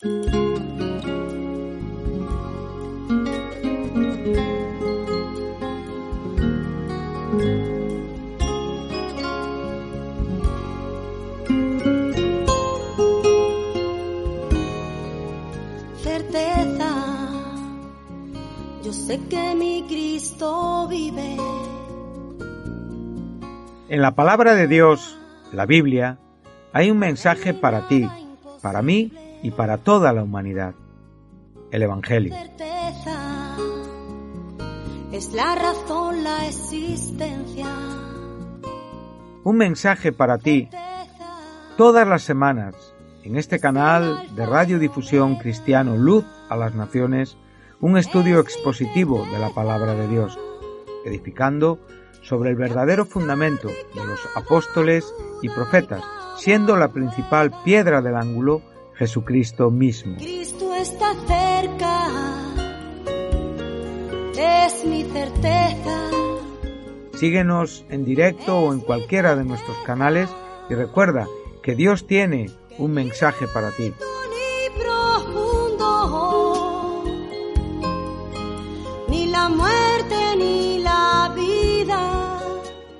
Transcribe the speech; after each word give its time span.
En 0.00 0.22
la 24.02 24.14
palabra 24.14 24.54
de 24.54 24.68
Dios, 24.68 25.18
la 25.52 25.66
Biblia, 25.66 26.20
hay 26.72 26.92
un 26.92 27.00
mensaje 27.00 27.52
para 27.52 27.88
ti, 27.88 28.08
para 28.62 28.80
mí 28.80 29.10
y 29.42 29.50
para 29.50 29.78
toda 29.78 30.12
la 30.12 30.22
humanidad. 30.22 30.74
El 31.70 31.82
Evangelio. 31.82 32.34
Es 35.12 35.32
la 35.32 35.54
razón, 35.54 36.24
la 36.24 36.46
existencia. 36.46 37.66
Un 39.44 39.56
mensaje 39.56 40.12
para 40.12 40.38
ti 40.38 40.68
todas 41.76 42.06
las 42.06 42.22
semanas 42.22 42.74
en 43.22 43.36
este 43.36 43.60
canal 43.60 44.34
de 44.34 44.46
radiodifusión 44.46 45.36
cristiano 45.36 45.96
Luz 45.96 46.24
a 46.48 46.56
las 46.56 46.74
Naciones, 46.74 47.36
un 47.80 47.98
estudio 47.98 48.40
expositivo 48.40 49.26
de 49.30 49.38
la 49.38 49.50
palabra 49.50 49.94
de 49.94 50.08
Dios, 50.08 50.38
edificando 51.04 51.78
sobre 52.22 52.50
el 52.50 52.56
verdadero 52.56 53.04
fundamento 53.04 53.68
de 53.68 54.04
los 54.06 54.20
apóstoles 54.34 55.14
y 55.42 55.48
profetas, 55.48 56.02
siendo 56.38 56.76
la 56.76 56.88
principal 56.88 57.52
piedra 57.64 58.02
del 58.02 58.16
ángulo 58.16 58.62
Jesucristo 58.98 59.70
mismo. 59.70 60.16
Cristo 60.16 60.74
está 60.74 61.14
cerca, 61.26 62.08
es 64.36 64.84
mi 64.84 65.04
certeza. 65.04 66.10
Síguenos 67.14 67.86
en 67.90 68.04
directo 68.04 68.58
o 68.58 68.72
en 68.72 68.80
cualquiera 68.80 69.36
de 69.36 69.44
nuestros 69.44 69.76
canales 69.86 70.28
y 70.68 70.74
recuerda 70.74 71.28
que 71.62 71.76
Dios 71.76 72.08
tiene 72.08 72.50
un 72.76 72.90
mensaje 72.90 73.46
para 73.46 73.70
ti. 73.70 73.92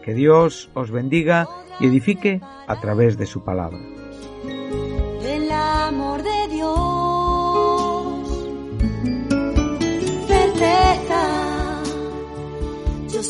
Que 0.05 0.15
Dios 0.15 0.71
os 0.75 0.91
bendiga 0.93 1.49
y 1.81 1.87
edifique 1.87 2.41
a 2.67 2.81
través 2.81 3.19
de 3.19 3.27
su 3.27 3.43
palabra. 3.43 3.98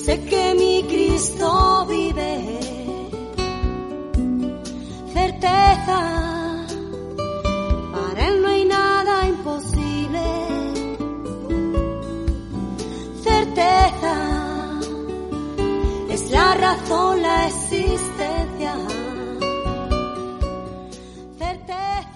Sé 0.08 0.24
que 0.24 0.54
mi 0.54 0.82
Cristo 0.84 1.84
vive, 1.86 2.60
certeza, 5.12 6.00
para 7.92 8.28
Él 8.28 8.40
no 8.40 8.48
hay 8.48 8.64
nada 8.64 9.28
imposible, 9.28 10.24
certeza, 13.22 14.14
es 16.08 16.30
la 16.30 16.54
razón, 16.54 17.20
la 17.20 17.46
existencia. 17.48 18.74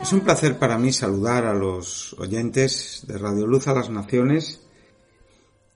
Es 0.01 0.13
un 0.15 0.21
placer 0.21 0.59
para 0.59 0.79
mí 0.79 0.93
saludar 0.93 1.45
a 1.45 1.53
los 1.53 2.15
oyentes 2.19 3.05
de 3.07 3.19
Radio 3.19 3.47
Luz 3.47 3.69
a 3.69 3.75
las 3.75 3.89
Naciones. 3.89 4.61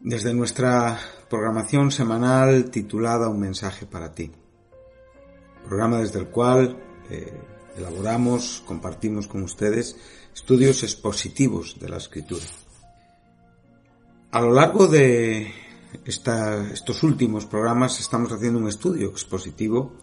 Desde 0.01 0.35
nuestra 0.35 0.99
programación 1.29 1.91
semanal 1.91 2.71
titulada 2.71 3.29
Un 3.29 3.41
mensaje 3.41 3.87
para 3.87 4.13
ti. 4.13 4.31
Programa 5.67 5.99
desde 5.99 6.21
el 6.21 6.29
cual 6.29 6.77
eh, 7.11 7.33
elaboramos, 7.77 8.63
compartimos 8.67 9.27
con 9.27 9.43
ustedes 9.43 9.97
estudios 10.35 10.83
expositivos 10.83 11.79
de 11.81 11.89
la 11.89 11.97
escritura. 11.97 12.45
A 14.31 14.41
lo 14.41 14.53
largo 14.53 14.87
de 14.87 15.53
estos 16.05 17.03
últimos 17.03 17.47
programas 17.47 17.99
estamos 18.01 18.31
haciendo 18.33 18.59
un 18.59 18.69
estudio 18.69 19.09
expositivo 19.09 19.95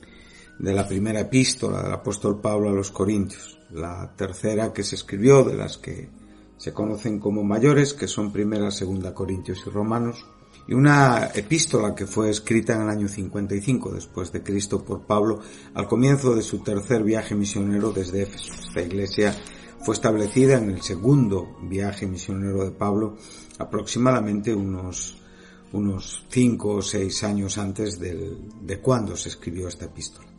de 0.59 0.74
la 0.74 0.88
primera 0.88 1.22
epístola 1.22 1.84
del 1.84 1.94
apóstol 1.94 2.42
Pablo 2.42 2.69
a 2.69 2.74
los 2.74 2.92
Corintios, 2.92 3.59
la 3.72 4.14
tercera 4.16 4.74
que 4.74 4.84
se 4.84 4.96
escribió 4.96 5.44
de 5.44 5.56
las 5.56 5.78
que 5.78 6.09
se 6.58 6.74
conocen 6.74 7.19
como 7.19 7.44
mayores, 7.44 7.94
que 7.94 8.08
son 8.08 8.31
primera, 8.31 8.72
segunda 8.72 9.14
Corintios 9.14 9.64
y 9.66 9.69
Romanos, 9.69 10.25
y 10.68 10.74
una 10.74 11.31
epístola 11.34 11.94
que 11.94 12.07
fue 12.07 12.29
escrita 12.29 12.75
en 12.75 12.84
el 12.84 12.90
año 12.90 13.07
55 13.07 13.91
después 13.91 14.31
de 14.31 14.44
Cristo 14.44 14.84
por 14.84 15.01
Pablo 15.01 15.40
al 15.74 15.88
comienzo 15.88 16.35
de 16.35 16.41
su 16.41 16.59
tercer 16.59 17.03
viaje 17.03 17.35
misionero 17.35 17.91
desde 17.91 18.24
Éfeso. 18.24 18.53
Esta 18.53 18.81
iglesia 18.81 19.35
fue 19.81 19.96
establecida 19.96 20.57
en 20.57 20.69
el 20.69 20.81
segundo 20.81 21.57
viaje 21.63 22.07
misionero 22.07 22.63
de 22.63 22.72
Pablo 22.72 23.18
aproximadamente 23.59 24.53
unos 24.53 25.18
unos 25.74 26.24
cinco 26.29 26.75
o 26.75 26.81
seis 26.84 27.24
años 27.24 27.57
antes 27.57 28.00
de 28.00 28.80
cuando 28.80 29.18
se 29.18 29.30
escribió 29.30 29.68
esta 29.68 29.85
epístola. 29.85 30.33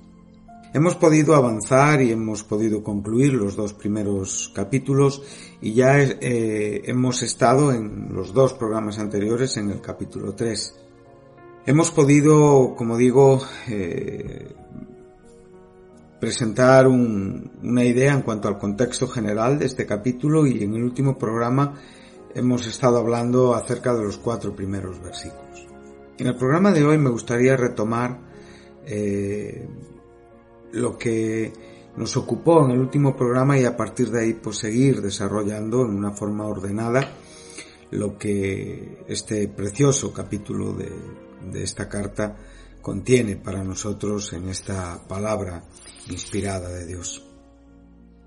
Hemos 0.75 0.97
podido 0.97 1.37
avanzar 1.37 2.03
y 2.03 2.11
hemos 2.11 2.43
podido 2.43 2.83
concluir 2.83 3.33
los 3.33 3.55
dos 3.55 3.75
primeros 3.75 4.51
capítulos 4.53 5.23
y 5.61 5.73
ya 5.73 6.03
eh, 6.03 6.83
hemos 6.87 7.23
estado 7.23 7.71
en 7.73 8.13
los 8.13 8.35
dos 8.35 8.55
programas 8.55 8.99
anteriores 8.99 9.57
en 9.57 9.71
el 9.71 9.81
capítulo 9.81 10.35
3. 10.35 10.75
Hemos 11.67 11.93
podido, 11.93 12.75
como 12.77 12.97
digo, 12.97 13.41
eh, 13.69 14.53
presentar 16.19 16.89
una 16.89 17.85
idea 17.85 18.13
en 18.13 18.23
cuanto 18.23 18.49
al 18.49 18.59
contexto 18.59 19.07
general 19.07 19.61
de 19.61 19.67
este 19.67 19.87
capítulo 19.87 20.45
y 20.45 20.65
en 20.65 20.75
el 20.75 20.83
último 20.83 21.17
programa 21.17 21.81
hemos 22.35 22.67
estado 22.67 22.99
hablando 22.99 23.55
acerca 23.55 23.95
de 23.95 24.03
los 24.03 24.19
cuatro 24.19 24.57
primeros 24.57 25.01
versículos. 25.01 25.69
En 26.19 26.27
el 26.27 26.35
programa 26.35 26.73
de 26.73 26.85
hoy 26.85 26.99
me 26.99 27.11
gustaría 27.11 27.57
retomar 27.57 28.19
eh, 28.85 29.69
lo 30.75 30.99
que 30.99 31.53
nos 31.97 32.17
ocupó 32.17 32.65
en 32.65 32.73
el 32.73 32.81
último 32.81 33.17
programa 33.17 33.59
y 33.59 33.65
a 33.65 33.77
partir 33.77 34.11
de 34.11 34.23
ahí 34.23 34.35
pues 34.35 34.59
seguir 34.59 35.01
desarrollando 35.01 35.83
en 35.83 35.91
una 35.91 36.11
forma 36.11 36.45
ordenada 36.45 37.09
lo 37.91 38.19
que 38.19 39.05
este 39.07 39.47
precioso 39.49 40.13
capítulo 40.13 40.73
de, 40.73 41.63
esta 41.63 41.89
carta 41.89 42.37
contiene 42.83 43.37
para 43.37 43.63
nosotros 43.63 44.33
en 44.33 44.49
esta 44.49 45.07
palabra 45.07 45.63
inspirada 46.11 46.69
de 46.71 46.87
Dios. 46.87 47.23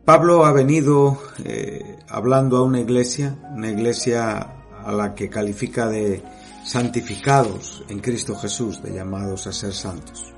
Pablo 0.06 0.46
ha 0.46 0.54
venido 0.54 1.22
eh, 1.44 1.98
hablando 2.08 2.58
a 2.58 2.64
una 2.64 2.80
iglesia, 2.80 3.38
una 3.54 3.70
iglesia 3.70 4.38
a 4.86 4.92
la 4.94 5.14
que 5.14 5.30
califica 5.30 5.90
de 5.90 6.24
santificados 6.64 7.84
en 7.90 8.00
Cristo 8.00 8.36
Jesús, 8.36 8.82
de 8.82 8.94
llamados 8.94 9.48
a 9.48 9.52
ser 9.52 9.74
santos. 9.74 10.37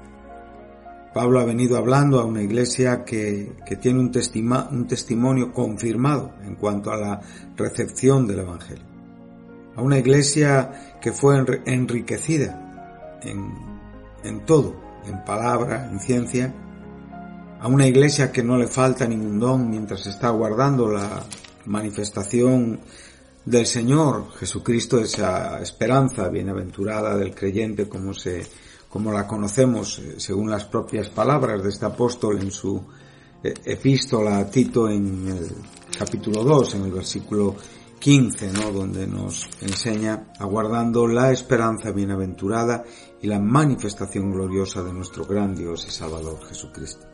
Pablo 1.20 1.42
ha 1.42 1.44
venido 1.44 1.76
hablando 1.76 2.22
a 2.22 2.24
una 2.24 2.42
iglesia 2.42 3.04
que, 3.04 3.58
tiene 3.82 4.00
un, 4.00 4.10
un 4.72 4.88
testimonio 4.88 5.52
confirmado 5.52 6.32
en 6.46 6.56
cuanto 6.56 6.92
a 6.92 6.96
la 6.96 7.20
recepción 7.58 8.26
del 8.26 8.40
Evangelio. 8.40 8.86
A 9.76 9.82
una 9.82 9.98
iglesia 9.98 10.96
que 11.02 11.12
fue 11.12 11.44
enriquecida 11.66 13.20
en, 13.22 13.52
en 14.24 14.46
todo, 14.46 14.80
en 15.08 15.26
palabra, 15.26 15.90
en 15.92 16.00
ciencia, 16.00 16.54
a 17.60 17.68
una 17.68 17.86
iglesia 17.86 18.32
que 18.32 18.42
no 18.42 18.58
le 18.58 18.68
falta 18.68 19.06
ningún 19.06 19.42
don 19.42 19.70
mientras 19.70 20.08
está 20.08 20.30
guardando 20.30 20.90
la 20.90 21.26
manifestación 21.66 22.80
del 23.44 23.66
Señor 23.66 24.32
Jesucristo, 24.40 25.02
esa 25.02 25.62
esperanza 25.62 26.30
bienaventurada 26.30 27.18
del 27.18 27.36
creyente 27.36 27.90
como 27.90 28.14
se 28.14 28.69
como 28.90 29.12
la 29.12 29.28
conocemos 29.28 30.00
eh, 30.00 30.16
según 30.18 30.50
las 30.50 30.66
propias 30.66 31.10
palabras 31.10 31.64
de 31.64 31.70
este 31.70 31.86
apóstol 31.86 32.40
en 32.42 32.52
su 32.52 32.84
eh, 33.44 33.54
epístola 33.66 34.40
a 34.40 34.50
Tito 34.50 34.90
en 34.90 35.28
el 35.28 35.52
capítulo 35.98 36.44
2, 36.44 36.76
en 36.76 36.84
el 36.84 36.92
versículo 36.92 37.56
15, 38.00 38.54
¿no? 38.54 38.72
donde 38.72 39.06
nos 39.06 39.48
enseña 39.62 40.32
aguardando 40.40 41.08
la 41.08 41.32
esperanza 41.32 41.92
bienaventurada 41.92 42.84
y 43.22 43.28
la 43.28 43.40
manifestación 43.40 44.32
gloriosa 44.32 44.82
de 44.82 44.94
nuestro 44.94 45.26
gran 45.26 45.54
Dios 45.56 45.86
y 45.88 45.92
Salvador 45.92 46.40
Jesucristo. 46.48 47.06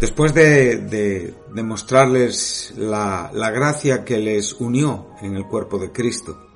Después 0.00 0.34
de, 0.34 1.34
demostrarles 1.54 2.74
la, 2.76 3.30
la 3.32 3.50
gracia 3.50 4.04
que 4.04 4.18
les 4.18 4.52
unió 4.54 5.08
en 5.20 5.36
el 5.36 5.46
cuerpo 5.46 5.78
de 5.78 5.92
Cristo, 5.92 6.46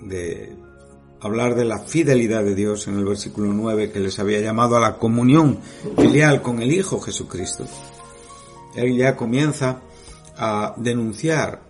de 0.00 0.56
hablar 1.26 1.54
de 1.54 1.64
la 1.64 1.80
fidelidad 1.80 2.44
de 2.44 2.54
Dios 2.54 2.88
en 2.88 2.98
el 2.98 3.04
versículo 3.04 3.52
9 3.52 3.90
que 3.90 4.00
les 4.00 4.18
había 4.18 4.40
llamado 4.40 4.76
a 4.76 4.80
la 4.80 4.98
comunión 4.98 5.58
filial 5.96 6.42
con 6.42 6.62
el 6.62 6.72
Hijo 6.72 7.00
Jesucristo. 7.00 7.66
Él 8.74 8.96
ya 8.96 9.16
comienza 9.16 9.80
a 10.36 10.74
denunciar 10.76 11.62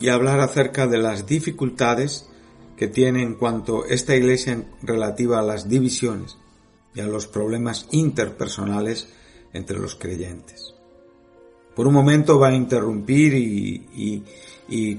y 0.00 0.08
a 0.08 0.14
hablar 0.14 0.40
acerca 0.40 0.86
de 0.86 0.98
las 0.98 1.26
dificultades 1.26 2.28
que 2.76 2.88
tiene 2.88 3.22
en 3.22 3.34
cuanto 3.34 3.84
esta 3.84 4.16
iglesia 4.16 4.64
relativa 4.82 5.38
a 5.38 5.42
las 5.42 5.68
divisiones 5.68 6.36
y 6.94 7.00
a 7.00 7.06
los 7.06 7.26
problemas 7.26 7.86
interpersonales 7.92 9.08
entre 9.52 9.78
los 9.78 9.94
creyentes. 9.94 10.74
Por 11.74 11.88
un 11.88 11.94
momento 11.94 12.38
va 12.38 12.48
a 12.48 12.54
interrumpir 12.54 13.34
y, 13.34 13.86
y, 13.94 14.22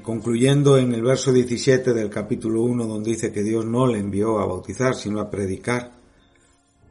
concluyendo 0.03 0.77
en 0.77 0.93
el 0.93 1.01
verso 1.01 1.31
17 1.31 1.93
del 1.93 2.09
capítulo 2.09 2.61
1 2.61 2.85
donde 2.85 3.11
dice 3.11 3.31
que 3.31 3.43
Dios 3.43 3.65
no 3.65 3.87
le 3.87 3.99
envió 3.99 4.39
a 4.39 4.45
bautizar 4.45 4.95
sino 4.95 5.19
a 5.19 5.29
predicar 5.29 5.91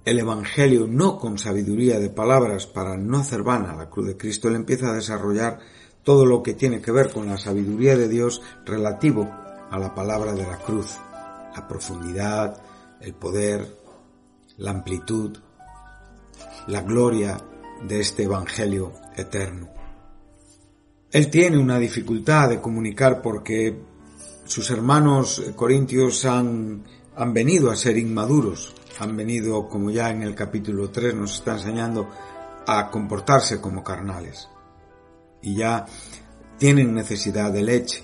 el 0.04 0.18
Evangelio 0.18 0.86
no 0.86 1.18
con 1.18 1.38
sabiduría 1.38 1.98
de 1.98 2.10
palabras 2.10 2.66
para 2.66 2.96
no 2.96 3.18
hacer 3.18 3.42
vana 3.42 3.74
la 3.74 3.88
cruz 3.88 4.08
de 4.08 4.16
Cristo, 4.16 4.48
él 4.48 4.56
empieza 4.56 4.90
a 4.90 4.94
desarrollar 4.94 5.60
todo 6.02 6.26
lo 6.26 6.42
que 6.42 6.52
tiene 6.52 6.82
que 6.82 6.92
ver 6.92 7.10
con 7.10 7.26
la 7.26 7.38
sabiduría 7.38 7.96
de 7.96 8.08
Dios 8.08 8.42
relativo 8.66 9.30
a 9.70 9.78
la 9.78 9.94
palabra 9.94 10.34
de 10.34 10.42
la 10.42 10.58
cruz, 10.58 10.98
la 11.56 11.66
profundidad, 11.66 12.62
el 13.00 13.14
poder, 13.14 13.66
la 14.58 14.72
amplitud, 14.72 15.38
la 16.66 16.82
gloria 16.82 17.38
de 17.88 18.00
este 18.00 18.24
Evangelio 18.24 18.92
eterno. 19.16 19.73
Él 21.14 21.30
tiene 21.30 21.58
una 21.58 21.78
dificultad 21.78 22.48
de 22.48 22.60
comunicar 22.60 23.22
porque 23.22 23.72
sus 24.46 24.68
hermanos 24.72 25.40
corintios 25.54 26.24
han, 26.24 26.82
han 27.14 27.32
venido 27.32 27.70
a 27.70 27.76
ser 27.76 27.96
inmaduros, 27.98 28.74
han 28.98 29.16
venido, 29.16 29.68
como 29.68 29.92
ya 29.92 30.10
en 30.10 30.22
el 30.24 30.34
capítulo 30.34 30.90
3 30.90 31.14
nos 31.14 31.36
está 31.36 31.52
enseñando, 31.52 32.08
a 32.66 32.90
comportarse 32.90 33.60
como 33.60 33.84
carnales. 33.84 34.48
Y 35.40 35.54
ya 35.54 35.86
tienen 36.58 36.92
necesidad 36.92 37.52
de 37.52 37.62
leche. 37.62 38.02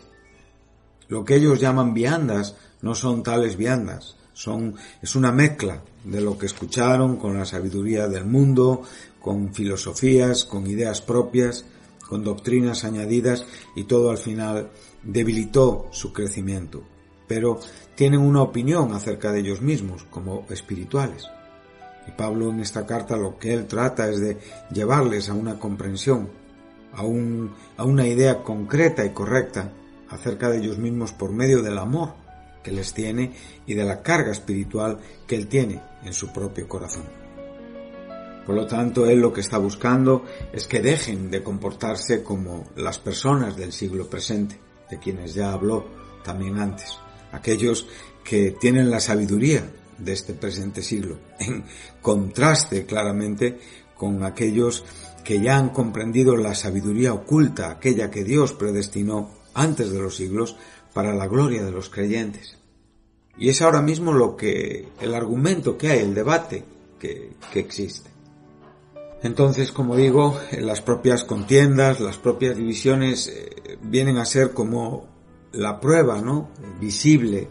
Lo 1.09 1.25
que 1.25 1.35
ellos 1.35 1.59
llaman 1.59 1.93
viandas 1.93 2.55
no 2.81 2.95
son 2.95 3.25
tales 3.25 3.57
viandas, 3.57 4.15
son, 4.35 4.77
es 5.03 5.17
una 5.17 5.33
mezcla 5.33 5.83
de 6.05 6.21
lo 6.21 6.39
que 6.39 6.47
escucharon 6.47 7.17
con 7.17 7.37
la 7.37 7.45
sabiduría 7.45 8.07
del 8.07 8.27
mundo, 8.27 8.83
con 9.21 9.53
filosofías, 9.53 10.45
con 10.45 10.69
ideas 10.69 11.01
propias, 11.01 11.65
con 12.11 12.25
doctrinas 12.25 12.83
añadidas 12.83 13.47
y 13.77 13.85
todo 13.85 14.11
al 14.11 14.19
final 14.19 14.69
debilitó 15.05 15.87
su 15.93 16.13
crecimiento. 16.13 16.83
Pero 17.29 17.61
tienen 17.95 18.19
una 18.19 18.43
opinión 18.43 18.93
acerca 18.93 19.31
de 19.31 19.39
ellos 19.39 19.63
mismos 19.63 20.05
como 20.11 20.45
espirituales. 20.51 21.29
Y 22.09 22.11
Pablo 22.11 22.51
en 22.51 22.59
esta 22.59 22.85
carta 22.85 23.17
lo 23.17 23.39
que 23.39 23.55
él 23.55 23.67
trata 23.67 24.11
es 24.11 24.21
de 24.21 24.39
llevarles 24.73 25.29
a 25.29 25.35
una 25.35 25.61
comprensión, 25.61 26.29
a, 26.93 27.05
un, 27.05 27.55
a 27.77 27.85
una 27.85 28.09
idea 28.09 28.43
concreta 28.43 29.05
y 29.05 29.11
correcta 29.11 29.73
acerca 30.09 30.51
de 30.51 30.59
ellos 30.59 30.79
mismos 30.79 31.13
por 31.13 31.31
medio 31.31 31.63
del 31.63 31.79
amor 31.79 32.15
que 32.65 32.73
les 32.73 32.93
tiene 32.93 33.33
y 33.67 33.75
de 33.75 33.85
la 33.85 34.03
carga 34.03 34.33
espiritual 34.33 34.99
que 35.29 35.37
él 35.37 35.47
tiene 35.47 35.81
en 36.05 36.13
su 36.13 36.33
propio 36.33 36.67
corazón. 36.67 37.20
Por 38.51 38.57
lo 38.57 38.67
tanto, 38.67 39.07
él 39.07 39.21
lo 39.21 39.33
que 39.33 39.43
está 39.43 39.59
buscando 39.59 40.25
es 40.53 40.67
que 40.67 40.81
dejen 40.81 41.31
de 41.31 41.41
comportarse 41.41 42.25
como 42.25 42.67
las 42.75 42.99
personas 42.99 43.57
del 43.57 43.73
siglo 43.73 44.11
presente, 44.11 44.59
de 44.91 44.99
quienes 44.99 45.35
ya 45.35 45.53
habló 45.53 45.87
también 46.25 46.59
antes 46.59 46.99
aquellos 47.31 47.87
que 48.25 48.51
tienen 48.51 48.91
la 48.91 48.99
sabiduría 48.99 49.71
de 49.99 50.13
este 50.13 50.35
presente 50.35 50.83
siglo, 50.83 51.21
en 51.39 51.65
contraste 52.03 52.87
claramente 52.87 53.61
con 53.95 54.25
aquellos 54.25 54.85
que 55.23 55.41
ya 55.41 55.57
han 55.57 55.69
comprendido 55.69 56.37
la 56.37 56.57
sabiduría 56.57 57.15
oculta, 57.15 57.71
aquella 57.71 58.11
que 58.11 58.25
Dios 58.25 58.53
predestinó 58.55 59.31
antes 59.55 59.93
de 59.93 60.01
los 60.01 60.17
siglos 60.17 60.57
para 60.93 61.15
la 61.15 61.29
gloria 61.29 61.65
de 61.65 61.71
los 61.71 61.89
creyentes. 61.89 62.59
Y 63.39 63.49
es 63.49 63.63
ahora 63.63 63.81
mismo 63.81 64.13
lo 64.13 64.37
que, 64.37 64.89
el 65.01 65.15
argumento 65.15 65.79
que 65.79 65.91
hay, 65.91 66.01
el 66.01 66.15
debate 66.15 66.65
que, 66.99 67.35
que 67.53 67.61
existe. 67.61 68.10
Entonces, 69.23 69.71
como 69.71 69.97
digo, 69.97 70.39
las 70.59 70.81
propias 70.81 71.25
contiendas, 71.25 72.01
las 72.01 72.17
propias 72.17 72.57
divisiones 72.57 73.29
eh, 73.29 73.79
vienen 73.83 74.17
a 74.17 74.25
ser 74.25 74.53
como 74.53 75.09
la 75.53 75.79
prueba 75.81 76.21
¿no? 76.21 76.49
visible 76.81 77.49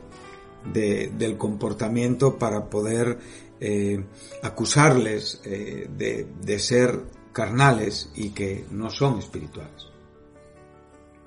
de, 0.74 1.12
del 1.18 1.38
comportamiento 1.38 2.38
para 2.38 2.70
poder 2.70 3.20
eh, 3.60 4.04
acusarles 4.42 5.42
eh, 5.44 5.88
de, 5.96 6.28
de 6.42 6.60
ser 6.60 7.00
carnales 7.32 8.10
y 8.16 8.30
que 8.30 8.66
no 8.72 8.90
son 8.90 9.20
espirituales. 9.20 9.88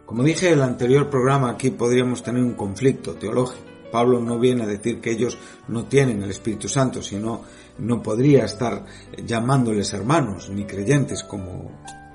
Como 0.06 0.24
dije 0.24 0.48
en 0.48 0.54
el 0.54 0.62
anterior 0.62 1.08
programa, 1.08 1.50
aquí 1.50 1.70
podríamos 1.70 2.22
tener 2.22 2.42
un 2.42 2.54
conflicto 2.54 3.14
teológico. 3.14 3.71
Pablo 3.92 4.18
no 4.18 4.38
viene 4.40 4.64
a 4.64 4.66
decir 4.66 5.00
que 5.00 5.12
ellos 5.12 5.38
no 5.68 5.84
tienen 5.84 6.22
el 6.22 6.30
Espíritu 6.30 6.68
Santo, 6.68 7.02
sino 7.02 7.42
no 7.78 8.02
podría 8.02 8.46
estar 8.46 8.84
llamándoles 9.24 9.92
hermanos 9.92 10.50
ni 10.50 10.64
creyentes 10.64 11.22
como 11.22 11.70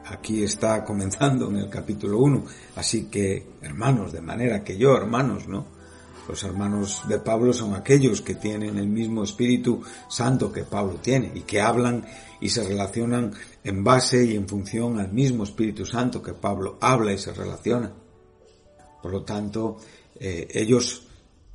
aquí 0.06 0.44
está 0.44 0.84
comenzando 0.84 1.50
en 1.50 1.58
el 1.58 1.70
capítulo 1.70 2.20
1. 2.20 2.44
Así 2.76 3.06
que, 3.06 3.46
hermanos, 3.62 4.12
de 4.12 4.22
manera 4.22 4.64
que 4.64 4.78
yo, 4.78 4.98
hermanos, 4.98 5.48
¿no? 5.48 5.78
Los 6.28 6.44
hermanos 6.44 7.04
de 7.08 7.20
Pablo 7.20 7.54
son 7.54 7.74
aquellos 7.74 8.22
que 8.22 8.36
tienen 8.36 8.78
el 8.78 8.88
mismo 8.88 9.24
Espíritu 9.24 9.82
Santo 10.10 10.52
que 10.52 10.64
Pablo 10.64 10.96
tiene 11.02 11.32
y 11.34 11.42
que 11.42 11.62
hablan 11.62 12.06
y 12.42 12.50
se 12.50 12.64
relacionan 12.64 13.32
en 13.64 13.84
base 13.84 14.26
y 14.26 14.36
en 14.36 14.48
función 14.48 15.00
al 15.00 15.14
mismo 15.14 15.46
Espíritu 15.46 15.86
Santo 15.86 16.22
que 16.22 16.34
Pablo 16.34 16.78
habla 16.82 17.14
y 17.14 17.18
se 17.18 17.32
relaciona. 17.34 17.94
Por 19.02 19.12
lo 19.12 19.24
tanto, 19.24 19.78
eh, 20.20 20.48
ellos 20.52 21.07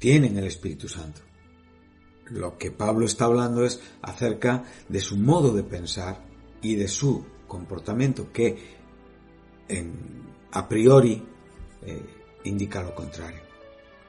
tienen 0.02 0.36
el 0.36 0.46
Espíritu 0.46 0.88
Santo. 0.88 1.20
Lo 2.30 2.58
que 2.58 2.72
Pablo 2.72 3.06
está 3.06 3.26
hablando 3.26 3.64
es 3.64 3.78
acerca 4.02 4.64
de 4.88 4.98
su 4.98 5.16
modo 5.16 5.54
de 5.54 5.62
pensar 5.62 6.24
y 6.60 6.74
de 6.74 6.88
su 6.88 7.24
comportamiento 7.46 8.32
que 8.32 8.58
en, 9.68 9.92
a 10.50 10.68
priori 10.68 11.22
eh, 11.86 12.02
indica 12.42 12.82
lo 12.82 12.96
contrario. 12.96 13.42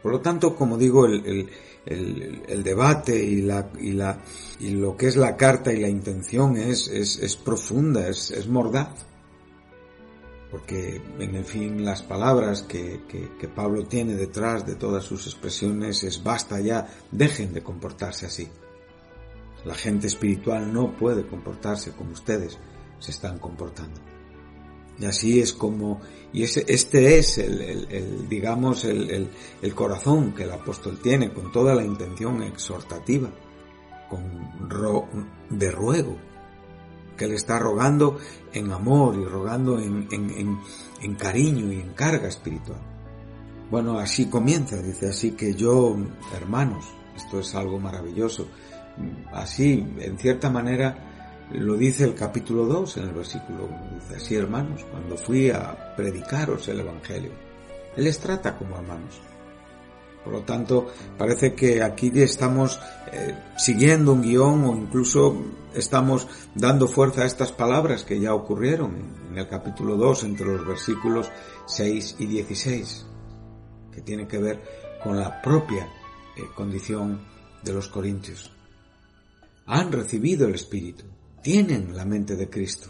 Por 0.02 0.14
lo 0.14 0.20
tanto, 0.20 0.56
como 0.56 0.80
digo, 0.80 1.06
el, 1.06 2.64
debate 2.64 3.24
y, 3.24 3.44
la, 3.44 3.70
y, 3.80 3.92
la, 3.92 4.20
y 4.60 4.72
lo 4.72 4.98
que 4.98 5.06
es 5.06 5.16
la 5.16 5.38
carta 5.38 5.72
y 5.72 5.80
la 5.80 5.90
intención 5.90 6.58
es, 6.58 7.40
profunda, 7.46 8.10
es, 8.10 8.32
es, 8.32 8.48
mordaz. 8.48 9.06
Porque, 10.54 11.02
en 11.18 11.46
fin, 11.46 11.84
las 11.84 12.04
palabras 12.04 12.62
que, 12.62 13.02
Pablo 13.56 13.88
tiene 13.88 14.14
detrás 14.14 14.64
de 14.68 14.76
todas 14.76 15.04
sus 15.04 15.26
expresiones 15.26 16.04
es 16.04 16.24
basta 16.24 16.62
ya, 16.62 16.88
dejen 17.12 17.56
de 17.56 17.64
comportarse 17.64 18.28
así. 18.28 18.48
La 19.66 19.74
gente 19.74 20.06
espiritual 20.06 20.72
no 20.72 20.96
puede 20.96 21.26
comportarse 21.26 21.94
como 21.94 22.12
ustedes, 22.12 22.60
se 23.00 23.10
están 23.10 23.40
comportando. 23.40 24.00
Y 25.00 25.06
así 25.06 25.40
es 25.40 25.54
como, 25.54 26.02
y 26.32 26.44
este 26.44 27.18
es 27.18 27.40
el, 27.40 28.30
digamos, 28.30 28.86
el, 28.86 29.28
corazón 29.74 30.36
que 30.36 30.44
el 30.44 30.52
apóstol 30.52 31.00
tiene 31.02 31.34
con 31.34 31.52
toda 31.52 31.74
la 31.74 31.84
intención 31.84 32.44
exhortativa, 32.44 33.32
con 34.08 34.70
de 35.50 35.72
ruego, 35.72 36.16
que 37.18 37.28
le 37.28 37.36
está 37.36 37.60
rogando 37.60 38.18
en 38.54 38.72
amor 38.72 39.16
y 39.16 39.26
rogando 39.26 39.80
en, 39.80 40.08
en, 40.12 40.60
en 41.02 41.16
cariño 41.16 41.72
y 41.72 41.80
en 41.80 41.94
carga 41.94 42.28
espiritual. 42.28 42.80
Bueno, 43.70 43.98
así 43.98 44.28
comienza, 44.28 44.78
dice, 44.78 45.10
así 45.10 45.32
que 45.32 45.56
yo, 45.56 45.96
hermanos, 46.36 46.86
esto 47.16 47.40
es 47.40 47.56
algo 47.56 47.80
maravilloso, 47.80 48.48
así, 49.32 49.86
en 50.00 50.18
cierta 50.18 50.50
manera, 50.50 51.50
lo 51.52 51.76
dice 51.76 52.04
el 52.04 52.16
capítulo 52.16 52.66
2 52.66 52.98
en 52.98 53.04
el 53.04 53.14
versículo 53.14 53.66
1. 53.66 54.00
Dice 54.00 54.16
así, 54.16 54.36
hermanos, 54.36 54.86
cuando 54.90 55.18
fui 55.18 55.50
a 55.50 55.96
predicaros 55.96 56.68
el 56.68 56.80
Evangelio. 56.80 57.32
Él 57.96 58.04
les 58.06 58.20
trata 58.20 58.58
como 58.58 58.78
hermanos. 58.78 59.22
Por 60.24 60.34
lo 60.34 60.42
tanto, 60.42 60.88
parece 61.18 61.54
que 61.54 61.84
aquí 61.84 62.12
estamos 62.16 62.80
eh, 63.12 63.36
siguiendo 63.58 64.14
un 64.14 64.22
guion 64.22 64.64
o 64.64 64.76
incluso 64.76 65.36
estamos 65.74 66.28
dando 66.56 66.88
fuerza 66.88 67.24
a 67.24 67.26
estas 67.26 67.52
palabras 67.52 68.04
que 68.04 68.20
ya 68.20 68.34
ocurrieron 68.34 69.16
en 69.30 69.38
el 69.38 69.48
capítulo 69.48 69.98
2 69.98 70.24
entre 70.24 70.46
los 70.46 70.66
versículos 70.66 71.30
6 71.66 72.18
y 72.20 72.26
16, 72.28 73.06
que 73.92 74.02
tiene 74.02 74.28
que 74.28 74.38
ver 74.38 74.62
con 75.04 75.20
la 75.20 75.42
propia 75.42 75.90
eh, 76.38 76.44
condición 76.56 77.22
de 77.62 77.74
los 77.74 77.90
corintios. 77.90 78.52
Han 79.66 79.92
recibido 79.92 80.48
el 80.48 80.56
Espíritu, 80.56 81.06
tienen 81.42 81.96
la 81.96 82.06
mente 82.06 82.36
de 82.36 82.50
Cristo. 82.50 82.90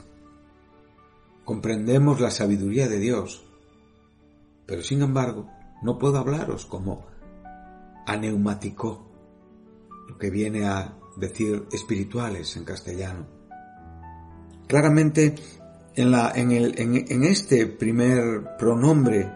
Comprendemos 1.45 2.21
la 2.21 2.31
sabiduría 2.31 2.87
de 2.87 2.99
Dios, 2.99 3.43
pero 4.65 4.83
sin 4.83 5.01
embargo 5.01 5.49
no 5.81 5.97
puedo 5.99 6.17
hablaros 6.17 6.65
como 6.65 7.05
aneumático, 8.05 9.09
lo 10.07 10.17
que 10.17 10.29
viene 10.29 10.65
a 10.65 10.97
decir 11.17 11.65
espirituales 11.71 12.55
en 12.57 12.65
castellano. 12.65 13.27
Claramente 14.67 15.35
En, 15.95 16.09
la, 16.09 16.31
en, 16.33 16.51
el, 16.51 16.73
en, 16.79 17.23
este 17.23 17.67
primer 17.67 18.57
pronombre 18.57 19.29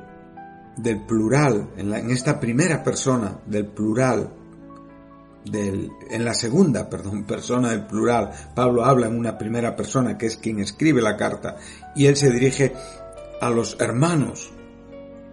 del 0.75 1.05
plural, 1.05 1.69
en, 1.77 1.91
la, 1.91 2.00
en 2.00 2.09
esta 2.09 2.39
primera 2.39 2.83
persona 2.83 3.41
del 3.45 3.67
plural, 3.67 4.33
del, 5.45 5.91
en 6.09 6.25
la 6.25 6.33
segunda, 6.33 6.89
perdón, 6.89 7.25
persona 7.25 7.69
del 7.69 7.86
plural, 7.86 8.31
Pablo 8.55 8.83
habla 8.86 9.05
en 9.05 9.15
una 9.15 9.38
primera 9.38 9.75
persona 9.75 10.17
que 10.17 10.25
es 10.25 10.38
quien 10.38 10.59
escribe 10.59 11.00
la 11.00 11.15
carta 11.15 11.57
y 11.95 12.07
él 12.07 12.15
se 12.15 12.31
dirige 12.31 12.74
a 13.39 13.51
los 13.51 13.77
hermanos. 13.79 14.51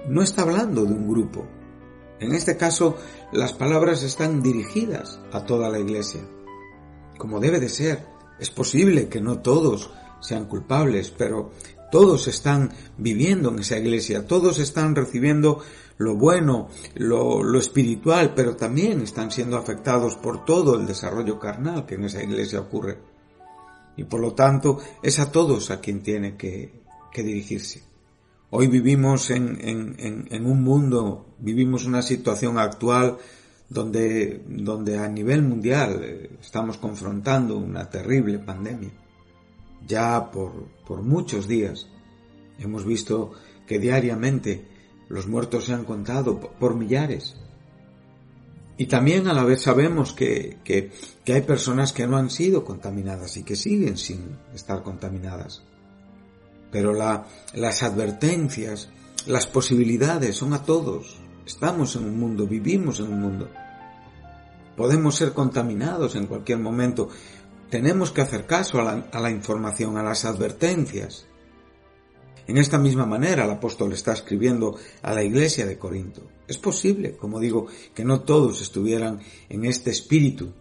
No 0.06 0.22
está 0.22 0.42
hablando 0.42 0.84
de 0.84 0.92
un 0.92 1.08
grupo. 1.08 1.46
En 2.20 2.34
este 2.34 2.56
caso, 2.56 2.96
las 3.32 3.52
palabras 3.52 4.02
están 4.02 4.42
dirigidas 4.42 5.20
a 5.32 5.44
toda 5.44 5.68
la 5.68 5.78
iglesia, 5.78 6.20
como 7.18 7.40
debe 7.40 7.60
de 7.60 7.68
ser. 7.68 8.06
Es 8.38 8.50
posible 8.50 9.08
que 9.08 9.20
no 9.20 9.40
todos 9.40 9.90
sean 10.20 10.46
culpables, 10.46 11.10
pero 11.10 11.52
todos 11.90 12.26
están 12.26 12.72
viviendo 12.98 13.50
en 13.50 13.60
esa 13.60 13.78
iglesia, 13.78 14.26
todos 14.26 14.58
están 14.58 14.96
recibiendo 14.96 15.60
lo 15.96 16.16
bueno, 16.16 16.68
lo, 16.94 17.58
espiritual, 17.58 18.32
pero 18.34 18.56
también 18.56 19.00
están 19.00 19.30
siendo 19.30 19.56
afectados 19.56 20.16
por 20.16 20.44
todo 20.44 20.74
el 20.74 20.86
desarrollo 20.86 21.38
carnal 21.38 21.86
que 21.86 21.94
en 21.94 22.04
esa 22.04 22.22
iglesia 22.22 22.60
ocurre. 22.60 22.98
Y 23.96 24.04
por 24.04 24.20
lo 24.20 24.34
tanto 24.34 24.78
es 25.02 25.20
a 25.20 25.30
todos 25.30 25.70
a 25.70 25.80
quien 25.80 26.02
tiene 26.02 26.36
que, 26.36 26.82
dirigirse. 27.14 27.84
Hoy 28.50 28.68
vivimos 28.68 29.30
en, 29.30 30.46
un 30.46 30.62
mundo, 30.62 31.34
vivimos 31.38 31.86
una 31.86 32.02
situación 32.02 32.58
actual 32.58 33.18
donde, 33.68 34.42
donde 34.46 34.98
a 34.98 35.08
nivel 35.08 35.42
mundial 35.42 36.00
eh, 36.02 36.30
estamos 36.40 36.76
confrontando 36.78 37.56
una 37.56 37.88
terrible 37.88 38.38
pandemia 38.38 38.92
ya 39.86 40.30
por, 40.30 41.02
muchos 41.02 41.48
días 41.48 41.88
hemos 42.58 42.84
visto 42.84 43.32
que 43.66 43.78
diariamente 43.78 44.66
los 45.08 45.26
muertos 45.26 45.66
se 45.66 45.74
han 45.74 45.84
contado 45.84 46.40
por 46.40 46.76
millares. 46.76 47.36
Y 48.76 48.86
también 48.86 49.28
a 49.28 49.32
la 49.32 49.44
vez 49.44 49.62
sabemos 49.62 50.12
que, 50.12 50.58
hay 51.26 51.42
personas 51.42 51.92
que 51.92 52.06
no 52.06 52.16
han 52.16 52.30
sido 52.30 52.64
contaminadas 52.64 53.36
y 53.36 53.44
que 53.44 53.56
siguen 53.56 53.96
sin 53.96 54.36
estar 54.54 54.82
contaminadas. 54.82 55.62
Pero 56.74 56.92
la, 56.92 57.24
las 57.52 57.84
advertencias, 57.84 58.88
las 59.26 59.46
posibilidades 59.46 60.34
son 60.34 60.54
a 60.54 60.64
todos. 60.64 61.20
Estamos 61.46 61.94
en 61.94 62.04
un 62.04 62.18
mundo, 62.18 62.48
vivimos 62.48 62.98
en 62.98 63.12
un 63.12 63.20
mundo. 63.20 63.48
Podemos 64.76 65.14
ser 65.14 65.32
contaminados 65.32 66.16
en 66.16 66.26
cualquier 66.26 66.58
momento 66.58 67.10
tenemos 67.70 68.10
que 68.10 68.22
hacer 68.22 68.44
caso 68.44 68.80
a 68.80 69.20
la, 69.20 69.30
información, 69.30 69.96
a 69.96 70.02
las 70.02 70.24
advertencias. 70.24 71.26
En 72.48 72.58
esta 72.58 72.76
misma 72.76 73.06
manera 73.06 73.44
el 73.44 73.50
apóstol 73.52 73.92
está 73.92 74.12
escribiendo 74.12 74.76
a 75.00 75.14
la 75.14 75.22
iglesia 75.22 75.66
de 75.66 75.78
Corinto. 75.78 76.22
Es 76.48 76.58
posible, 76.58 77.16
como 77.16 77.38
digo, 77.38 77.68
que 77.94 78.04
no 78.04 78.22
todos 78.22 78.60
estuvieran 78.60 79.20
en 79.48 79.64
este 79.64 79.90
espíritu 79.90 80.52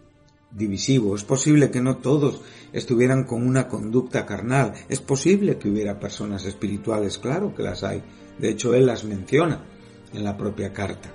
divisivo, 0.54 1.16
es 1.16 1.24
posible 1.24 1.70
que 1.70 1.80
no 1.80 1.96
todos 1.96 2.40
estuvieran 2.72 3.24
con 3.24 3.46
una 3.46 3.68
conducta 3.68 4.24
carnal, 4.24 4.72
es 4.88 5.00
posible 5.00 5.58
que 5.58 5.68
hubiera 5.68 5.98
personas 5.98 6.44
espirituales, 6.44 7.18
claro 7.18 7.54
que 7.54 7.62
las 7.62 7.82
hay, 7.82 8.02
de 8.38 8.50
hecho 8.50 8.72
él 8.74 8.86
las 8.86 9.04
menciona 9.04 9.64
en 10.12 10.24
la 10.24 10.36
propia 10.36 10.72
carta. 10.72 11.12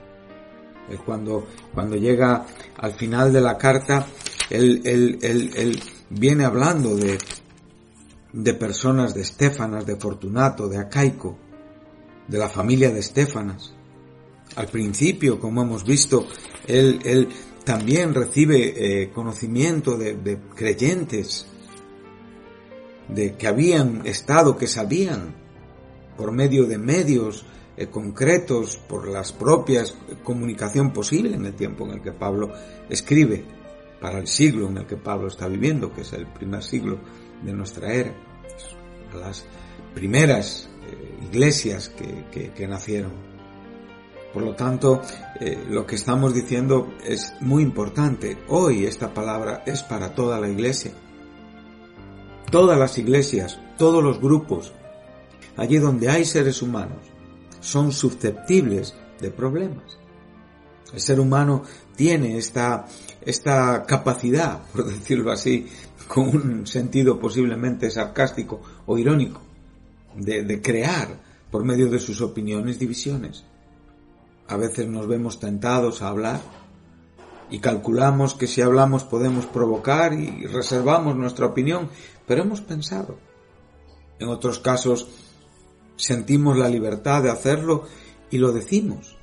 Cuando, 1.05 1.48
cuando 1.74 1.96
llega 1.96 2.46
al 2.77 2.93
final 2.93 3.31
de 3.31 3.41
la 3.41 3.58
carta, 3.58 4.08
él, 4.50 4.81
él, 4.84 5.19
él, 5.22 5.79
viene 6.10 6.43
hablando 6.43 6.96
de, 6.96 7.19
de 8.34 8.53
personas 8.55 9.13
de 9.13 9.22
Estefanas, 9.22 9.86
de 9.86 9.96
Fortunato, 9.96 10.67
de 10.67 10.79
Acaico, 10.79 11.38
de 12.27 12.38
la 12.39 12.50
familia 12.50 12.89
de 12.89 13.01
Estefanas. 13.01 13.74
Al 14.55 14.67
principio, 14.67 15.39
como 15.39 15.62
hemos 15.62 15.84
visto, 15.84 16.25
él, 16.65 17.00
él 17.03 17.29
también 17.63 18.13
recibe 18.13 19.01
eh, 19.03 19.09
conocimiento 19.11 19.97
de, 19.97 20.39
creyentes, 20.55 21.47
de 23.07 23.35
que 23.35 23.47
habían 23.47 24.05
estado, 24.05 24.57
que 24.57 24.67
sabían, 24.67 25.35
por 26.17 26.31
medio 26.31 26.65
de 26.65 26.77
medios 26.77 27.45
eh, 27.77 27.87
concretos, 27.87 28.77
por 28.77 29.07
las 29.07 29.31
propias 29.31 29.95
comunicación 30.23 30.91
posible 30.91 31.35
en 31.35 31.45
el 31.45 31.53
tiempo 31.53 31.85
en 31.85 31.91
el 31.91 32.01
que 32.01 32.11
Pablo 32.11 32.51
escribe, 32.89 33.43
para 34.01 34.19
el 34.19 34.27
siglo 34.27 34.67
en 34.67 34.77
el 34.77 34.85
que 34.85 34.97
Pablo 34.97 35.27
está 35.27 35.47
viviendo, 35.47 35.93
que 35.93 36.01
es 36.01 36.13
el 36.13 36.27
primer 36.27 36.63
siglo 36.63 36.99
de 37.43 37.53
nuestra 37.53 37.93
era, 37.93 38.13
las 39.13 39.45
primeras 39.93 40.69
eh, 40.87 41.25
iglesias 41.31 41.89
que, 41.89 42.67
nacieron. 42.67 43.28
Por 44.33 44.43
lo 44.43 44.53
tanto, 44.53 45.01
eh, 45.39 45.65
lo 45.69 45.88
que 45.88 45.95
estamos 45.95 46.33
diciendo 46.33 46.93
es 47.03 47.33
muy 47.39 47.63
importante. 47.63 48.38
Hoy 48.48 48.86
esta 48.86 49.12
palabra 49.13 49.63
es 49.65 49.81
para 49.81 50.13
toda 50.13 50.39
la 50.39 50.48
iglesia. 50.48 50.91
Todas 52.51 52.77
las 52.77 52.98
iglesias, 52.98 53.59
todos 53.77 54.03
los 54.03 54.19
grupos, 54.19 54.74
allí 55.57 55.77
donde 55.77 56.09
hay 56.09 56.25
seres 56.25 56.62
humanos, 56.62 57.00
son 57.59 57.91
susceptibles 57.91 58.95
de 59.19 59.31
problemas. 59.31 59.98
El 60.93 61.00
ser 61.00 61.19
humano 61.19 61.63
tiene 61.95 62.38
esta, 62.38 62.86
esta 63.21 63.83
capacidad, 63.83 64.62
por 64.71 64.86
decirlo 64.86 65.31
así, 65.31 65.67
con 66.07 66.27
un 66.29 66.67
sentido 66.67 67.19
posiblemente 67.19 67.89
sarcástico 67.89 68.62
o 68.86 68.98
irónico, 68.98 69.41
de, 70.15 70.43
de 70.43 70.62
crear 70.62 71.07
por 71.50 71.63
medio 71.63 71.89
de 71.89 72.00
sus 72.00 72.21
opiniones 72.21 72.77
divisiones. 72.77 73.43
A 74.49 74.57
veces 74.57 74.87
nos 74.87 75.07
vemos 75.07 75.39
tentados 75.39 76.01
a 76.01 76.07
hablar 76.07 76.41
y 77.51 77.59
calculamos 77.59 78.33
que 78.33 78.47
si 78.47 78.61
hablamos 78.61 79.03
podemos 79.03 79.45
provocar 79.45 80.13
y 80.13 80.47
reservamos 80.47 81.15
nuestra 81.15 81.45
opinión, 81.45 81.89
pero 82.25 82.41
hemos 82.41 82.61
pensado. 82.61 83.19
En 84.17 84.27
otros 84.27 84.57
casos 84.57 85.07
sentimos 85.97 86.57
la 86.57 86.67
libertad 86.67 87.21
de 87.21 87.29
hacerlo 87.29 87.83
y 88.31 88.39
lo 88.39 88.51
decimos. 88.51 89.17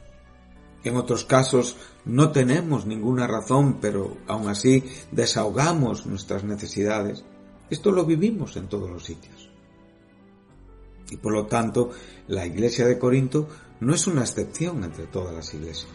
En 0.84 0.96
otros 0.96 1.24
casos 1.24 1.76
no 2.04 2.30
tenemos 2.30 2.86
ninguna 2.86 3.26
razón, 3.26 3.78
pero 3.80 4.16
aún 4.28 4.48
así 4.48 4.84
desahogamos 5.10 6.06
nuestras 6.06 6.44
necesidades. 6.44 7.24
Esto 7.68 7.90
lo 7.90 8.04
vivimos 8.04 8.56
en 8.56 8.68
todos 8.68 8.88
los 8.88 9.04
sitios. 9.04 9.50
Y 11.10 11.16
por 11.16 11.32
lo 11.32 11.46
tanto, 11.46 11.90
la 12.28 12.46
iglesia 12.46 12.86
de 12.86 12.98
Corinto 12.98 13.48
no 13.80 13.94
es 13.94 14.06
una 14.06 14.22
excepción 14.22 14.84
entre 14.84 15.06
todas 15.06 15.34
las 15.34 15.52
iglesias. 15.54 15.92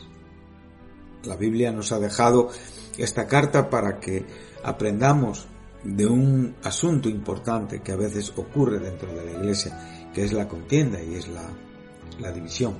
La 1.23 1.35
Biblia 1.35 1.71
nos 1.71 1.91
ha 1.91 1.99
dejado 1.99 2.49
esta 2.97 3.27
carta 3.27 3.69
para 3.69 3.99
que 3.99 4.25
aprendamos 4.63 5.47
de 5.83 6.05
un 6.05 6.55
asunto 6.63 7.09
importante 7.09 7.81
que 7.81 7.91
a 7.91 7.95
veces 7.95 8.33
ocurre 8.35 8.79
dentro 8.79 9.13
de 9.13 9.25
la 9.25 9.31
iglesia, 9.31 10.09
que 10.13 10.23
es 10.23 10.33
la 10.33 10.47
contienda 10.47 11.01
y 11.01 11.15
es 11.15 11.27
la, 11.27 12.31
división. 12.31 12.75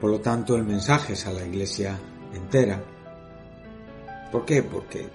Por 0.00 0.10
lo 0.10 0.20
tanto, 0.20 0.56
el 0.56 0.64
mensaje 0.64 1.14
es 1.14 1.26
a 1.26 1.32
la 1.32 1.44
iglesia 1.44 1.98
entera. 2.32 2.84
¿Por 4.30 4.44
qué? 4.44 4.62
Porque 4.62 5.08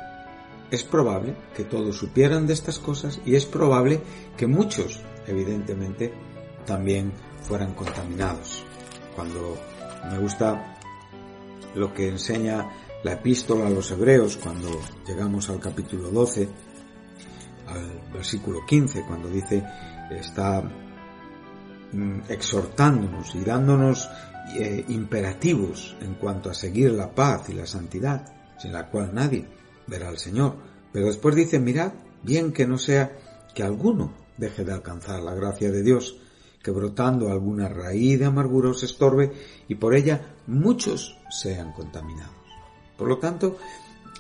es 0.70 0.84
probable 0.84 1.36
que 1.56 1.64
todos 1.64 1.96
supieran 1.96 2.48
de 2.48 2.54
estas 2.54 2.80
cosas 2.80 3.22
y 3.26 3.36
es 3.36 3.46
probable 3.46 4.02
que 4.36 4.48
muchos, 4.48 5.00
evidentemente, 5.28 6.14
también 6.66 7.14
fueran 7.42 7.74
contaminados. 7.74 8.64
Cuando 9.16 9.58
me 10.10 10.18
gusta 10.18 10.78
lo 11.76 11.94
que 11.94 12.10
enseña 12.10 12.68
la 13.04 13.14
epístola 13.14 13.68
a 13.68 13.70
los 13.70 13.92
hebreos, 13.92 14.38
cuando 14.38 14.70
llegamos 15.08 15.50
al 15.50 15.60
capítulo 15.60 16.10
12, 16.10 16.48
al 17.68 18.12
versículo 18.14 18.66
15, 18.66 19.04
cuando 19.08 19.30
dice, 19.30 19.64
está 20.12 20.62
mm, 21.92 22.22
exhortándonos 22.30 23.34
y 23.36 23.40
dándonos 23.42 24.10
eh, 24.58 24.86
imperativos 24.90 25.96
en 26.02 26.16
cuanto 26.16 26.50
a 26.50 26.54
seguir 26.54 26.92
la 26.92 27.14
paz 27.14 27.50
y 27.50 27.54
la 27.54 27.66
santidad, 27.66 28.26
sin 28.60 28.74
la 28.74 28.88
cual 28.88 29.12
nadie 29.14 29.48
verá 29.88 30.10
al 30.10 30.18
Señor. 30.18 30.56
Pero 30.92 31.08
después 31.08 31.36
dice, 31.36 31.60
mirad, 31.60 31.94
bien 32.22 32.52
que 32.52 32.68
no 32.68 32.78
sea 32.78 33.18
que 33.54 33.64
alguno 33.64 34.14
deje 34.38 34.64
de 34.64 34.74
alcanzar 34.74 35.22
la 35.22 35.34
gracia 35.34 35.72
de 35.72 35.84
Dios, 35.84 36.18
que 36.64 36.72
brotando 36.72 37.32
alguna 37.32 37.68
raíz 37.68 38.20
de 38.20 38.26
amargura 38.26 38.70
os 38.70 38.84
estorbe 38.84 39.32
y 39.68 39.76
por 39.76 39.96
ella 39.96 40.36
muchos 40.48 41.18
sean 41.30 41.74
contaminados. 41.74 42.36
Por 42.98 43.08
lo 43.08 43.18
tanto, 43.18 43.58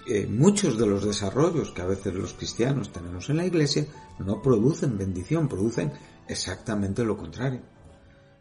eh, 0.07 0.25
muchos 0.25 0.77
de 0.77 0.88
los 0.88 1.05
desarrollos 1.05 1.71
que 1.71 1.81
a 1.81 1.86
veces 1.86 2.13
los 2.13 2.33
cristianos 2.33 2.91
tenemos 2.91 3.29
en 3.29 3.38
la 3.38 3.45
iglesia 3.45 3.86
no 4.19 4.41
producen 4.41 4.98
bendición, 4.98 5.48
producen 5.48 5.91
exactamente 6.27 7.03
lo 7.03 7.17
contrario. 7.17 7.62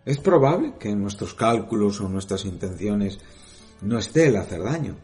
Es 0.05 0.19
probable 0.19 0.75
que 0.79 0.89
en 0.89 1.03
nuestros 1.03 1.35
cálculos 1.35 2.01
o 2.01 2.09
nuestras 2.09 2.47
intenciones 2.47 3.19
no 3.83 3.99
esté 3.99 4.29
el 4.29 4.37
hacer 4.37 4.63
daño, 4.63 4.97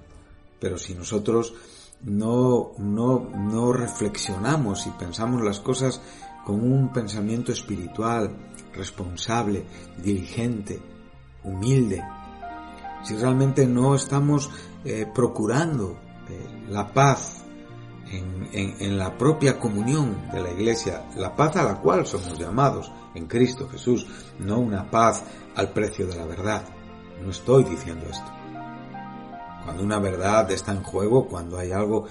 pero 0.58 0.78
si 0.78 0.94
nosotros 0.94 1.54
no, 2.02 2.72
no, 2.78 3.30
no 3.34 3.72
reflexionamos 3.72 4.86
y 4.86 4.90
pensamos 4.90 5.42
las 5.42 5.60
cosas 5.60 6.00
con 6.46 6.62
un 6.62 6.92
pensamiento 6.92 7.50
espiritual, 7.50 8.30
responsable, 8.72 9.66
diligente, 9.98 10.80
humilde, 11.42 12.04
si 13.02 13.16
realmente 13.16 13.66
no 13.66 13.96
estamos 13.96 14.48
eh, 14.84 15.10
procurando 15.12 15.98
eh, 16.28 16.66
la 16.68 16.92
paz 16.92 17.42
en, 18.12 18.48
en, 18.52 18.96
la 18.96 19.18
propia 19.18 19.58
comunión 19.58 20.30
de 20.30 20.40
la 20.40 20.52
iglesia, 20.52 21.08
la 21.16 21.34
paz 21.34 21.56
a 21.56 21.64
la 21.64 21.80
cual 21.80 22.06
somos 22.06 22.38
llamados 22.38 22.92
en 23.16 23.26
Cristo 23.26 23.68
Jesús, 23.68 24.06
no 24.38 24.60
una 24.60 24.88
paz 24.88 25.24
al 25.56 25.72
precio 25.72 26.06
de 26.06 26.14
la 26.14 26.26
verdad. 26.26 26.62
No 27.20 27.30
estoy 27.30 27.64
diciendo 27.64 28.06
esto. 28.08 28.32
Cuando 29.64 29.82
una 29.82 29.98
verdad 29.98 30.48
está 30.52 30.70
en 30.70 30.84
juego, 30.84 31.26
cuando 31.26 31.58
hay 31.58 31.72
algo 31.72 32.06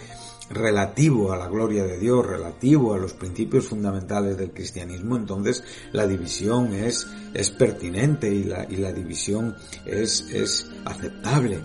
relativo 0.50 1.32
a 1.32 1.38
la 1.38 1.48
gloria 1.48 1.84
de 1.86 1.98
Dios, 1.98 2.26
relativo 2.26 2.94
a 2.94 2.98
los 2.98 3.14
principios 3.14 3.66
fundamentales 3.66 4.38
del 4.38 4.52
cristianismo, 4.52 5.16
entonces 5.16 5.64
la 5.92 6.06
división 6.08 6.74
es, 6.74 7.08
es 7.34 7.52
pertinente 7.52 8.34
y 8.34 8.44
la, 8.44 8.66
y 8.70 8.78
la 8.78 8.92
división 8.92 9.56
es, 9.86 10.22
es 10.32 10.70
aceptable. 10.86 11.62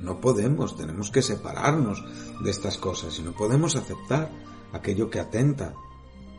No 0.00 0.20
podemos, 0.20 0.76
tenemos 0.76 1.10
que 1.10 1.22
separarnos 1.22 2.04
de 2.42 2.50
estas 2.50 2.78
cosas 2.78 3.18
y 3.18 3.22
no 3.22 3.32
podemos 3.32 3.74
aceptar 3.76 4.30
aquello 4.72 5.10
que 5.10 5.20
atenta 5.20 5.74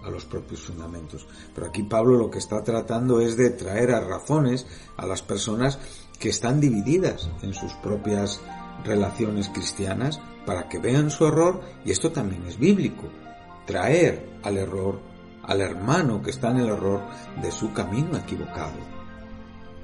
a 0.04 0.10
los 0.10 0.26
propios 0.26 0.62
fundamentos. 0.62 1.28
Pero 1.54 1.68
aquí 1.68 1.84
Pablo 1.84 2.18
lo 2.18 2.32
que 2.32 2.40
está 2.40 2.64
tratando 2.64 3.20
es 3.20 3.36
de 3.36 3.50
traer 3.50 3.92
a 3.92 4.00
razones 4.00 4.66
a 4.96 5.06
las 5.06 5.22
personas 5.22 5.80
que 6.20 6.30
están 6.30 6.62
divididas 6.62 7.30
en 7.42 7.54
sus 7.54 7.74
propias 7.74 8.42
relaciones 8.86 9.50
cristianas 9.50 10.22
para 10.48 10.70
que 10.70 10.80
vean 10.80 11.12
su 11.12 11.28
error 11.28 11.62
y 11.84 11.92
esto 11.92 12.10
también 12.10 12.48
es 12.48 12.58
bíblico. 12.58 13.10
Traer 13.66 14.40
al 14.44 14.58
error 14.58 14.98
al 15.44 15.62
hermano 15.62 16.22
que 16.22 16.30
está 16.30 16.52
en 16.52 16.58
el 16.58 16.70
error 16.70 17.02
de 17.42 17.52
su 17.52 17.74
camino 17.74 18.18
equivocado. 18.18 18.80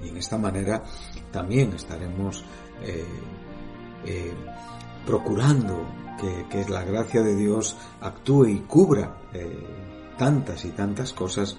Y 0.04 0.10
en 0.10 0.18
esta 0.18 0.38
manera 0.38 0.84
también 1.32 1.74
estaremos 1.74 2.44
eh, 2.82 3.06
eh, 4.06 4.34
procurando 5.06 5.86
que, 6.20 6.46
que, 6.50 6.70
la 6.70 6.84
gracia 6.84 7.22
de 7.22 7.36
Dios 7.36 7.76
actúe 8.02 8.46
y 8.48 8.60
cubra 8.60 9.18
eh, 9.34 9.66
tantas 10.18 10.64
y 10.64 10.70
tantas 10.70 11.12
cosas 11.12 11.58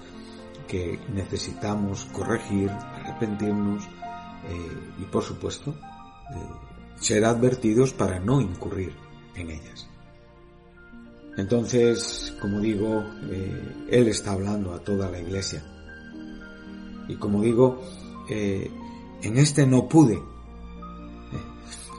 que 0.67 0.99
necesitamos 1.13 2.07
corregir, 2.07 2.71
arrepentirnos 2.71 3.85
y 4.99 5.05
por 5.05 5.23
supuesto 5.23 5.75
ser 7.01 7.25
advertidos 7.25 7.93
para 7.93 8.19
no 8.19 8.41
incurrir 8.41 8.95
en 9.35 9.51
ellas. 9.51 9.89
Entonces, 11.37 12.35
como 12.41 12.61
digo, 12.61 13.05
eh, 13.31 13.87
Él 13.91 14.09
está 14.09 14.33
hablando 14.33 14.73
a 14.73 14.79
toda 14.79 15.11
la 15.11 15.21
iglesia. 15.21 15.63
Y 17.09 17.17
como 17.17 17.43
digo, 17.43 17.83
eh, 18.29 18.71
en 19.23 19.39
este 19.39 19.67
no 19.67 19.89
pude, 19.89 20.15
eh, 20.15 20.23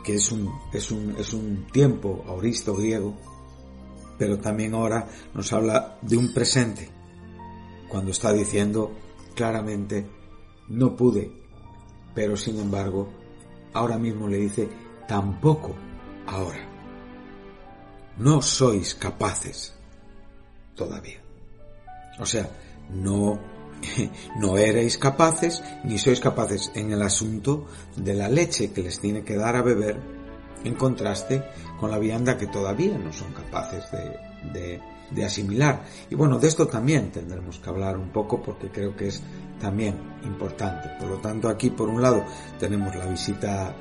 que 0.04 0.16
es 0.16 0.32
un, 0.32 0.50
es 0.74 0.90
un, 0.92 1.16
es 1.18 1.34
un 1.34 1.68
tiempo 1.72 2.24
auristo 2.28 2.76
griego, 2.76 3.16
pero 4.18 4.40
también 4.40 4.74
ahora 4.74 5.08
nos 5.34 5.52
habla 5.52 5.98
de 6.02 6.18
un 6.18 6.34
presente, 6.34 6.90
cuando 7.90 8.12
está 8.12 8.32
diciendo 8.32 8.94
claramente, 9.36 10.08
no 10.70 10.96
pude, 10.96 11.32
pero 12.14 12.38
sin 12.38 12.58
embargo, 12.60 13.10
ahora 13.74 13.98
mismo 13.98 14.28
le 14.28 14.38
dice, 14.38 14.70
tampoco 15.08 15.76
ahora. 16.28 16.66
No 18.18 18.42
sois 18.42 18.96
capaces 18.96 19.76
todavía. 20.76 21.22
O 22.20 22.26
sea, 22.26 22.50
no, 22.90 23.40
no 24.40 24.58
erais 24.58 24.98
capaces 24.98 25.64
ni 25.84 25.98
sois 25.98 26.20
capaces 26.20 26.72
en 26.76 26.92
el 26.92 27.02
asunto 27.02 27.68
de 27.96 28.14
la 28.14 28.30
leche 28.30 28.72
que 28.72 28.84
les 28.84 29.00
tiene 29.00 29.24
que 29.24 29.36
dar 29.36 29.56
a 29.56 29.62
beber 29.62 30.00
en 30.64 30.74
contraste 30.76 31.44
con 31.80 31.92
la 31.92 32.00
vianda 32.00 32.38
que 32.38 32.48
todavía 32.48 32.98
no 32.98 33.12
son 33.14 33.34
capaces 33.34 33.92
de, 33.92 34.18
de, 34.52 34.82
de 35.12 35.26
asimilar. 35.26 35.84
Y 36.10 36.16
bueno, 36.16 36.40
de 36.40 36.48
esto 36.48 36.68
también 36.68 37.12
tendremos 37.12 37.60
que 37.60 37.70
hablar 37.70 37.98
un 37.98 38.10
poco 38.10 38.42
porque 38.42 38.70
creo 38.70 38.96
que 38.96 39.08
es 39.08 39.22
también 39.60 39.96
importante. 40.24 40.90
Por 41.00 41.10
lo 41.10 41.18
tanto, 41.18 41.50
aquí 41.50 41.70
por 41.70 41.90
un 41.90 42.02
lado 42.02 42.24
tenemos 42.60 42.96
la 42.96 43.06
visita 43.06 43.76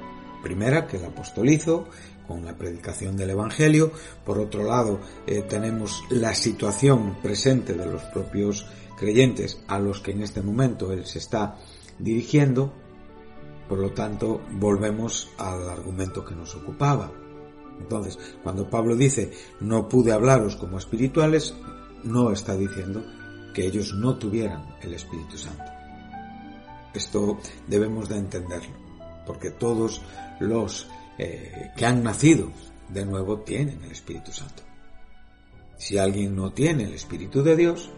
primera, 0.44 0.86
que 0.86 0.98
el 0.98 1.04
apostolizo, 1.06 1.88
con 2.28 2.44
la 2.44 2.56
predicación 2.56 3.16
del 3.16 3.30
Evangelio. 3.30 3.90
Por 4.24 4.38
otro 4.38 4.64
lado, 4.64 5.00
eh, 5.26 5.42
tenemos 5.42 6.04
la 6.10 6.34
situación 6.34 7.16
presente 7.22 7.74
de 7.74 7.86
los 7.86 8.02
propios 8.04 8.66
creyentes 8.96 9.60
a 9.66 9.78
los 9.78 10.00
que 10.00 10.12
en 10.12 10.22
este 10.22 10.42
momento 10.42 10.92
él 10.92 11.04
se 11.06 11.18
está 11.18 11.56
dirigiendo. 11.98 12.72
Por 13.68 13.78
lo 13.78 13.92
tanto, 13.92 14.42
volvemos 14.52 15.30
al 15.38 15.68
argumento 15.68 16.24
que 16.24 16.34
nos 16.34 16.54
ocupaba. 16.54 17.10
Entonces, 17.80 18.18
cuando 18.42 18.70
Pablo 18.70 18.94
dice, 18.94 19.32
no 19.60 19.88
pude 19.88 20.12
hablaros 20.12 20.56
como 20.56 20.78
espirituales, 20.78 21.54
no 22.04 22.30
está 22.30 22.56
diciendo 22.56 23.02
que 23.52 23.66
ellos 23.66 23.94
no 23.94 24.16
tuvieran 24.16 24.76
el 24.82 24.94
Espíritu 24.94 25.38
Santo. 25.38 25.64
Esto 26.92 27.38
debemos 27.66 28.08
de 28.08 28.18
entenderlo, 28.18 28.74
porque 29.26 29.50
todos 29.50 30.02
los 30.40 30.88
eh, 31.18 31.70
que 31.76 31.86
han 31.86 32.02
nacido 32.02 32.50
de 32.88 33.04
nuevo 33.04 33.38
tienen 33.40 33.82
el 33.82 33.92
Espíritu 33.92 34.32
Santo. 34.32 34.62
Si 35.76 35.98
alguien 35.98 36.34
no 36.34 36.52
tiene 36.52 36.84
el 36.84 36.94
Espíritu 36.94 37.42
de 37.42 37.56
Dios, 37.56 37.90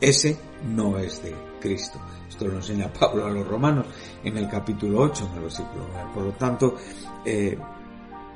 ese 0.00 0.38
no 0.64 0.98
es 0.98 1.22
de 1.22 1.34
Cristo. 1.60 2.00
Esto 2.28 2.46
lo 2.46 2.56
enseña 2.56 2.92
Pablo 3.00 3.26
a 3.26 3.30
los 3.30 3.46
romanos 3.46 3.86
en 4.22 4.36
el 4.36 4.48
capítulo 4.48 5.00
8, 5.00 5.28
en 5.30 5.36
el 5.36 5.42
versículo 5.42 5.86
9. 5.92 6.10
Por 6.14 6.22
lo 6.24 6.32
tanto, 6.32 6.76
eh, 7.24 7.58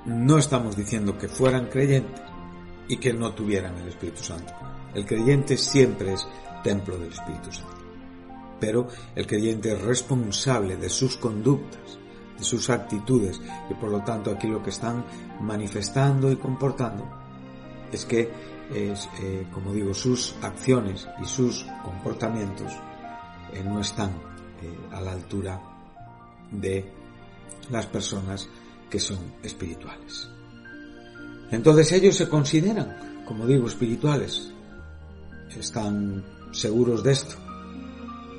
no 0.07 0.39
estamos 0.39 0.77
diciendo 0.77 1.17
que 1.17 1.29
fueran 1.29 1.67
creyentes 1.67 2.21
y 2.89 2.97
que 2.97 3.13
no 3.13 3.33
tuvieran 3.33 3.77
el 3.79 3.89
Espíritu 3.89 4.23
Santo. 4.23 4.53
El 4.95 5.07
creyente 5.07 5.57
siempre 5.57 6.15
es 6.15 6.27
templo 6.63 6.99
del 6.99 7.13
Espíritu 7.13 7.53
Santo. 7.53 7.77
Pero 8.61 8.89
el 9.15 9.27
creyente 9.27 9.73
es 9.73 9.81
responsable 9.81 10.77
de 10.77 10.89
sus 10.89 11.17
conductas, 11.17 11.99
sus 12.43 12.71
actitudes 12.71 13.41
y 13.71 13.75
por 13.75 13.91
lo 13.91 14.03
tanto 14.03 14.31
aquí 14.31 14.49
lo 14.49 14.63
que 14.63 14.71
están 14.71 15.05
manifestando 15.41 16.31
y 16.31 16.37
comportando 16.37 17.07
es 17.91 18.05
que 18.05 18.31
es, 18.75 19.09
eh, 19.21 19.47
como 19.53 19.73
digo, 19.73 19.93
sus 19.93 20.35
acciones 20.43 21.09
y 21.23 21.27
sus 21.27 21.67
comportamientos 21.85 22.73
eh, 23.53 23.63
no 23.63 23.81
están 23.81 24.11
eh, 24.63 24.79
a 24.93 25.01
la 25.01 25.13
altura 25.13 25.61
de 26.51 26.91
las 27.71 27.87
personas 27.87 28.49
que 28.89 28.99
son 28.99 29.19
espirituales. 29.43 30.29
Entonces 31.51 31.93
ellos 31.93 32.17
se 32.17 32.29
consideran, 32.29 33.25
como 33.27 33.47
digo, 33.47 33.67
espirituales. 33.67 34.53
Están 35.51 36.25
seguros 36.51 37.03
de 37.03 37.13
esto, 37.13 37.37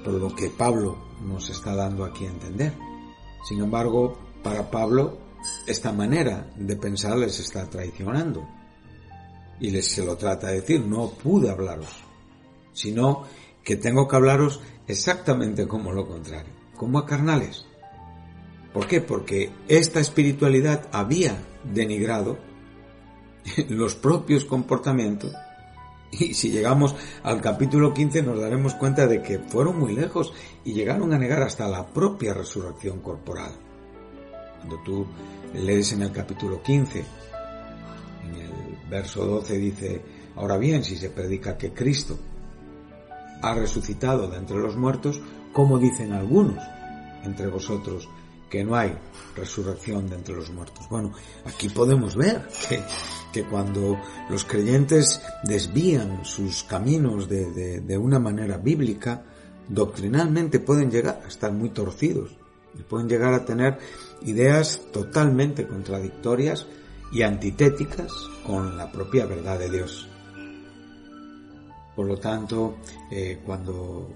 por 0.03 0.13
lo 0.13 0.35
que 0.35 0.49
Pablo 0.49 0.97
nos 1.23 1.49
está 1.49 1.75
dando 1.75 2.05
aquí 2.05 2.25
a 2.25 2.29
entender. 2.29 2.73
Sin 3.43 3.59
embargo, 3.61 4.17
para 4.41 4.69
Pablo, 4.69 5.17
esta 5.67 5.91
manera 5.91 6.51
de 6.55 6.75
pensar 6.75 7.17
les 7.17 7.39
está 7.39 7.69
traicionando. 7.69 8.47
Y 9.59 9.71
les 9.71 9.87
se 9.87 10.05
lo 10.05 10.17
trata 10.17 10.47
de 10.47 10.61
decir, 10.61 10.85
no 10.85 11.09
pude 11.11 11.49
hablaros, 11.49 11.89
sino 12.73 13.23
que 13.63 13.75
tengo 13.75 14.07
que 14.07 14.15
hablaros 14.15 14.61
exactamente 14.87 15.67
como 15.67 15.91
lo 15.91 16.07
contrario, 16.07 16.53
como 16.75 16.99
a 16.99 17.05
carnales. 17.05 17.65
¿Por 18.73 18.87
qué? 18.87 19.01
Porque 19.01 19.51
esta 19.67 19.99
espiritualidad 19.99 20.89
había 20.91 21.37
denigrado 21.63 22.37
los 23.69 23.95
propios 23.95 24.45
comportamientos 24.45 25.33
y 26.19 26.33
si 26.33 26.49
llegamos 26.49 26.95
al 27.23 27.41
capítulo 27.41 27.93
15 27.93 28.23
nos 28.23 28.39
daremos 28.39 28.75
cuenta 28.75 29.07
de 29.07 29.21
que 29.21 29.39
fueron 29.39 29.79
muy 29.79 29.93
lejos 29.93 30.33
y 30.63 30.73
llegaron 30.73 31.13
a 31.13 31.17
negar 31.17 31.41
hasta 31.41 31.67
la 31.67 31.85
propia 31.85 32.33
resurrección 32.33 32.99
corporal. 32.99 33.51
Cuando 34.57 34.81
tú 34.83 35.05
lees 35.53 35.93
en 35.93 36.03
el 36.03 36.11
capítulo 36.11 36.61
15, 36.61 36.99
en 36.99 38.35
el 38.35 38.89
verso 38.89 39.25
12 39.25 39.57
dice, 39.57 40.01
ahora 40.35 40.57
bien, 40.57 40.83
si 40.83 40.95
se 40.95 41.09
predica 41.09 41.57
que 41.57 41.73
Cristo 41.73 42.17
ha 43.41 43.53
resucitado 43.53 44.29
de 44.29 44.37
entre 44.37 44.57
los 44.57 44.77
muertos, 44.77 45.19
como 45.51 45.77
dicen 45.77 46.13
algunos 46.13 46.63
entre 47.23 47.47
vosotros, 47.47 48.07
que 48.53 48.63
no 48.63 48.75
hay 48.75 48.95
resurrección 49.35 50.07
de 50.07 50.15
entre 50.15 50.35
los 50.35 50.51
muertos. 50.51 50.87
Bueno, 50.87 51.11
aquí 51.43 51.69
podemos 51.69 52.15
ver 52.15 52.47
que, 53.31 53.43
cuando 53.45 53.97
los 54.29 54.43
creyentes 54.43 55.19
desvían 55.41 56.23
sus 56.23 56.63
caminos 56.63 57.27
de, 57.27 57.51
de, 57.51 57.81
de, 57.81 57.97
una 57.97 58.19
manera 58.19 58.57
bíblica, 58.57 59.23
doctrinalmente 59.67 60.59
pueden 60.59 60.91
llegar 60.91 61.23
a 61.25 61.27
estar 61.29 61.51
muy 61.51 61.71
torcidos 61.71 62.37
y 62.77 62.83
pueden 62.83 63.09
llegar 63.09 63.33
a 63.33 63.43
tener 63.43 63.79
ideas 64.21 64.81
totalmente 64.91 65.65
contradictorias 65.65 66.67
y 67.11 67.23
antitéticas 67.23 68.11
con 68.45 68.77
la 68.77 68.91
propia 68.91 69.25
verdad 69.25 69.57
de 69.57 69.71
Dios. 69.71 70.07
Por 71.95 72.05
lo 72.05 72.19
tanto, 72.19 72.77
eh, 73.09 73.41
cuando, 73.43 74.11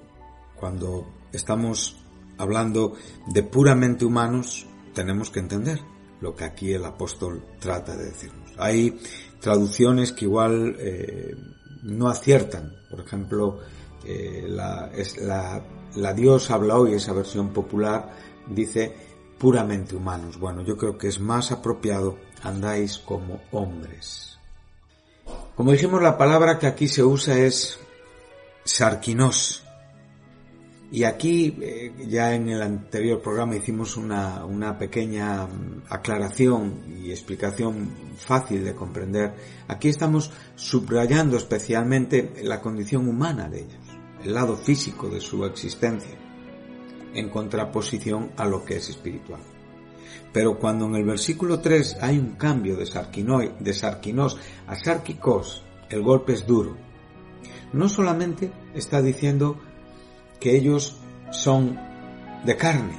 cuando 0.60 1.08
estamos 1.32 1.96
hablando 2.38 2.94
de 3.28 3.44
puramente 3.44 4.06
humanos, 4.06 4.66
tenemos 4.94 5.30
que 5.30 5.40
entender 5.40 5.80
lo 6.22 6.36
que 6.36 6.46
aquí 6.46 6.74
el 6.74 6.86
apóstol 6.86 7.44
trata 7.60 7.96
de 7.96 8.06
decirnos. 8.06 8.52
Hay 8.58 9.00
traducciones 9.40 10.12
que 10.12 10.26
igual 10.26 10.76
eh, 10.80 11.36
no 11.84 12.10
aciertan. 12.10 12.74
Por 12.90 13.02
ejemplo, 13.02 13.60
eh, 14.06 14.46
la, 14.48 14.90
la, 15.22 15.64
la 15.96 16.14
Dios 16.14 16.50
habla 16.50 16.78
hoy, 16.78 16.94
esa 16.94 17.14
versión 17.14 17.50
popular, 17.50 18.12
dice 18.50 18.96
puramente 19.38 19.96
humanos. 19.96 20.40
Bueno, 20.40 20.64
yo 20.64 20.78
creo 20.78 20.98
que 20.98 21.08
es 21.08 21.20
más 21.20 21.52
apropiado 21.52 22.18
andáis 22.44 22.98
como 22.98 23.42
hombres. 23.52 24.40
Como 25.56 25.72
dijimos, 25.72 26.02
la 26.02 26.18
palabra 26.18 26.60
que 26.60 26.68
aquí 26.68 26.88
se 26.88 27.04
usa 27.04 27.38
es 27.38 27.80
sarquinos. 28.64 29.64
Y 30.90 31.04
aquí, 31.04 31.58
eh, 31.62 31.94
ya 32.08 32.34
en 32.34 32.48
el 32.48 32.62
anterior 32.62 33.22
programa 33.22 33.58
hicimos 33.58 33.98
una, 33.98 34.46
una 34.46 34.78
pequeña 34.78 35.46
mm, 35.46 35.84
aclaración 35.90 36.84
y 36.88 37.12
explicación 37.12 37.90
fácil 38.18 38.64
de 38.64 38.74
comprender. 38.74 39.34
Aquí 39.68 39.90
estamos 39.90 40.32
subrayando 40.56 41.36
especialmente 41.36 42.34
la 42.44 42.62
condición 42.62 43.08
humana 43.08 43.50
de 43.50 43.60
ellos, 43.60 43.84
el 44.24 44.34
lado 44.34 44.56
físico 44.56 45.10
de 45.10 45.20
su 45.20 45.44
existencia, 45.44 46.18
en 47.14 47.30
contraposición 47.30 48.32
a 48.38 48.46
lo 48.46 48.64
que 48.64 48.78
es 48.78 48.90
espiritual. 48.90 49.42
Pero 50.32 50.58
cuando 50.58 50.86
en 50.86 50.96
el 50.96 51.04
versículo 51.04 51.60
3 51.60 51.98
hay 52.00 52.18
un 52.18 52.36
cambio 52.36 52.78
de, 52.78 52.86
sarquinoi, 52.86 53.56
de 53.60 53.74
sarquinos 53.74 54.38
a 54.68 54.76
sarquicos, 54.76 55.64
el 55.90 56.02
golpe 56.02 56.34
es 56.34 56.46
duro. 56.48 56.78
No 57.74 57.90
solamente 57.90 58.52
está 58.74 59.02
diciendo 59.02 59.60
que 60.40 60.56
ellos 60.56 60.96
son 61.32 61.78
de 62.46 62.56
carne. 62.56 62.98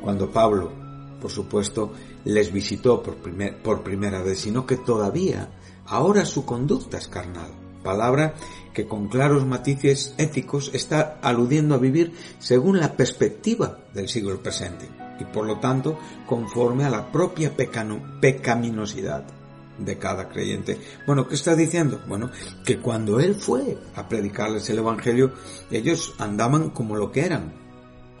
Cuando 0.00 0.30
Pablo, 0.30 0.72
por 1.20 1.30
supuesto, 1.30 1.92
les 2.24 2.52
visitó 2.52 3.02
por, 3.02 3.82
primera 3.82 4.22
vez, 4.22 4.40
sino 4.40 4.66
que 4.66 4.76
todavía 4.76 5.48
ahora 5.86 6.24
su 6.24 6.44
conducta 6.44 6.98
es 6.98 7.08
carnal. 7.08 7.50
Palabra 7.82 8.34
que 8.74 8.86
con 8.86 9.08
claros 9.08 9.46
matices 9.46 10.14
éticos 10.18 10.70
está 10.74 11.18
aludiendo 11.22 11.74
a 11.74 11.78
vivir 11.78 12.12
según 12.38 12.78
la 12.78 12.94
perspectiva 12.94 13.78
del 13.94 14.08
siglo 14.08 14.42
presente 14.42 14.86
y 15.18 15.24
por 15.24 15.46
lo 15.46 15.58
tanto 15.60 15.98
conforme 16.26 16.84
a 16.84 16.90
la 16.90 17.10
propia 17.10 17.52
pecaminosidad 17.56 19.39
de 19.80 19.98
cada 19.98 20.28
creyente. 20.28 20.78
Bueno, 21.06 21.26
¿qué 21.26 21.34
está 21.34 21.56
diciendo? 21.56 22.00
Bueno, 22.06 22.30
que 22.64 22.78
cuando 22.78 23.18
él 23.20 23.34
fue 23.34 23.78
a 23.94 24.08
predicarles 24.08 24.68
el 24.70 24.78
Evangelio, 24.78 25.32
ellos 25.70 26.14
andaban 26.18 26.70
como 26.70 26.96
lo 26.96 27.10
que 27.10 27.24
eran, 27.24 27.52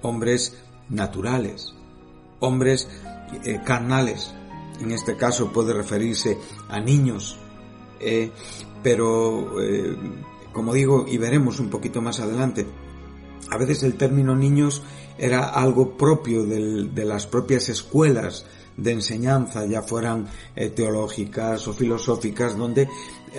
hombres 0.02 0.56
naturales, 0.88 1.74
hombres 2.40 2.88
eh, 3.44 3.60
carnales. 3.64 4.32
En 4.80 4.92
este 4.92 5.16
caso 5.16 5.52
puede 5.52 5.74
referirse 5.74 6.38
a 6.68 6.80
niños, 6.80 7.38
eh, 8.00 8.30
pero 8.82 9.60
eh, 9.62 9.96
como 10.52 10.72
digo, 10.72 11.04
y 11.06 11.18
veremos 11.18 11.60
un 11.60 11.68
poquito 11.68 12.00
más 12.00 12.18
adelante, 12.20 12.66
a 13.50 13.56
veces 13.58 13.82
el 13.82 13.94
término 13.94 14.34
niños 14.34 14.82
era 15.18 15.48
algo 15.48 15.98
propio 15.98 16.44
de 16.44 17.04
las 17.04 17.26
propias 17.26 17.68
escuelas 17.68 18.46
de 18.76 18.92
enseñanza, 18.92 19.66
ya 19.66 19.82
fueran 19.82 20.26
eh, 20.56 20.70
teológicas 20.70 21.66
o 21.68 21.72
filosóficas, 21.72 22.56
donde 22.56 22.88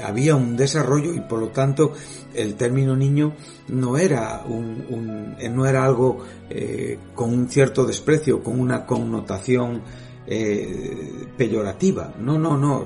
había 0.04 0.36
un 0.36 0.56
desarrollo 0.56 1.13
y 1.13 1.22
por 1.22 1.39
lo 1.39 1.50
tanto 1.50 1.94
el 2.34 2.56
término 2.56 2.96
niño 2.96 3.34
no 3.70 3.98
era 3.98 4.44
un, 4.48 5.36
eh, 5.39 5.50
no 5.50 5.65
era 5.65 5.84
algo 5.84 6.20
eh, 6.50 6.98
con 7.15 7.34
un 7.34 7.50
cierto 7.50 7.86
desprecio, 7.86 8.44
con 8.44 8.60
una 8.60 8.86
connotación 8.86 9.82
peyorativa. 11.36 12.13
No, 12.20 12.38
no, 12.38 12.56
no. 12.56 12.86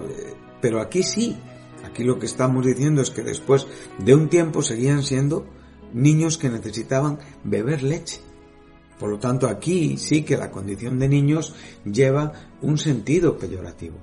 Pero 0.62 0.82
aquí 0.82 1.04
sí. 1.04 1.38
Aquí 1.84 2.04
lo 2.04 2.18
que 2.18 2.26
estamos 2.26 2.66
diciendo 2.66 3.04
es 3.04 3.12
que 3.12 3.22
después 3.22 3.68
de 4.00 4.16
un 4.16 4.30
tiempo 4.30 4.64
seguían 4.64 5.04
siendo 5.04 5.46
niños 5.94 6.40
que 6.40 6.50
necesitaban 6.50 7.20
beber 7.44 7.84
leche. 7.84 8.22
Por 9.00 9.10
lo 9.10 9.20
tanto, 9.20 9.48
aquí 9.48 9.98
sí 9.98 10.24
que 10.24 10.38
la 10.38 10.52
condición 10.52 11.00
de 11.00 11.10
niños 11.10 11.54
lleva 11.84 12.32
un 12.62 12.78
sentido 12.78 13.38
peyorativo. 13.38 13.98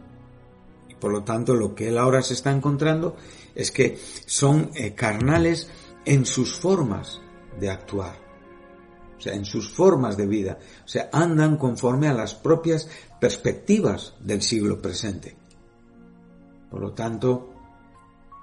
Y 0.89 0.95
por 0.95 1.13
lo 1.13 1.25
tanto, 1.25 1.55
lo 1.55 1.75
que 1.75 1.89
él 1.89 1.99
ahora 1.99 2.23
se 2.23 2.35
está 2.35 2.51
encontrando 2.51 3.17
es 3.55 3.71
que 3.71 3.99
son 4.27 4.71
eh, 4.75 4.95
carnales 4.95 5.69
en 6.05 6.27
sus 6.27 6.55
formas 6.55 7.21
de 7.59 7.71
actuar. 7.71 8.21
O 9.17 9.21
sea, 9.21 9.35
en 9.35 9.45
sus 9.45 9.71
formas 9.71 10.17
de 10.17 10.27
vida. 10.27 10.59
O 10.85 10.89
sea, 10.89 11.09
andan 11.13 11.57
conforme 11.57 12.09
a 12.09 12.15
las 12.15 12.35
propias 12.35 12.89
perspectivas 13.21 14.15
del 14.21 14.43
siglo 14.43 14.83
presente. 14.83 15.37
Por 16.71 16.81
lo 16.81 16.93
tanto, 16.93 17.53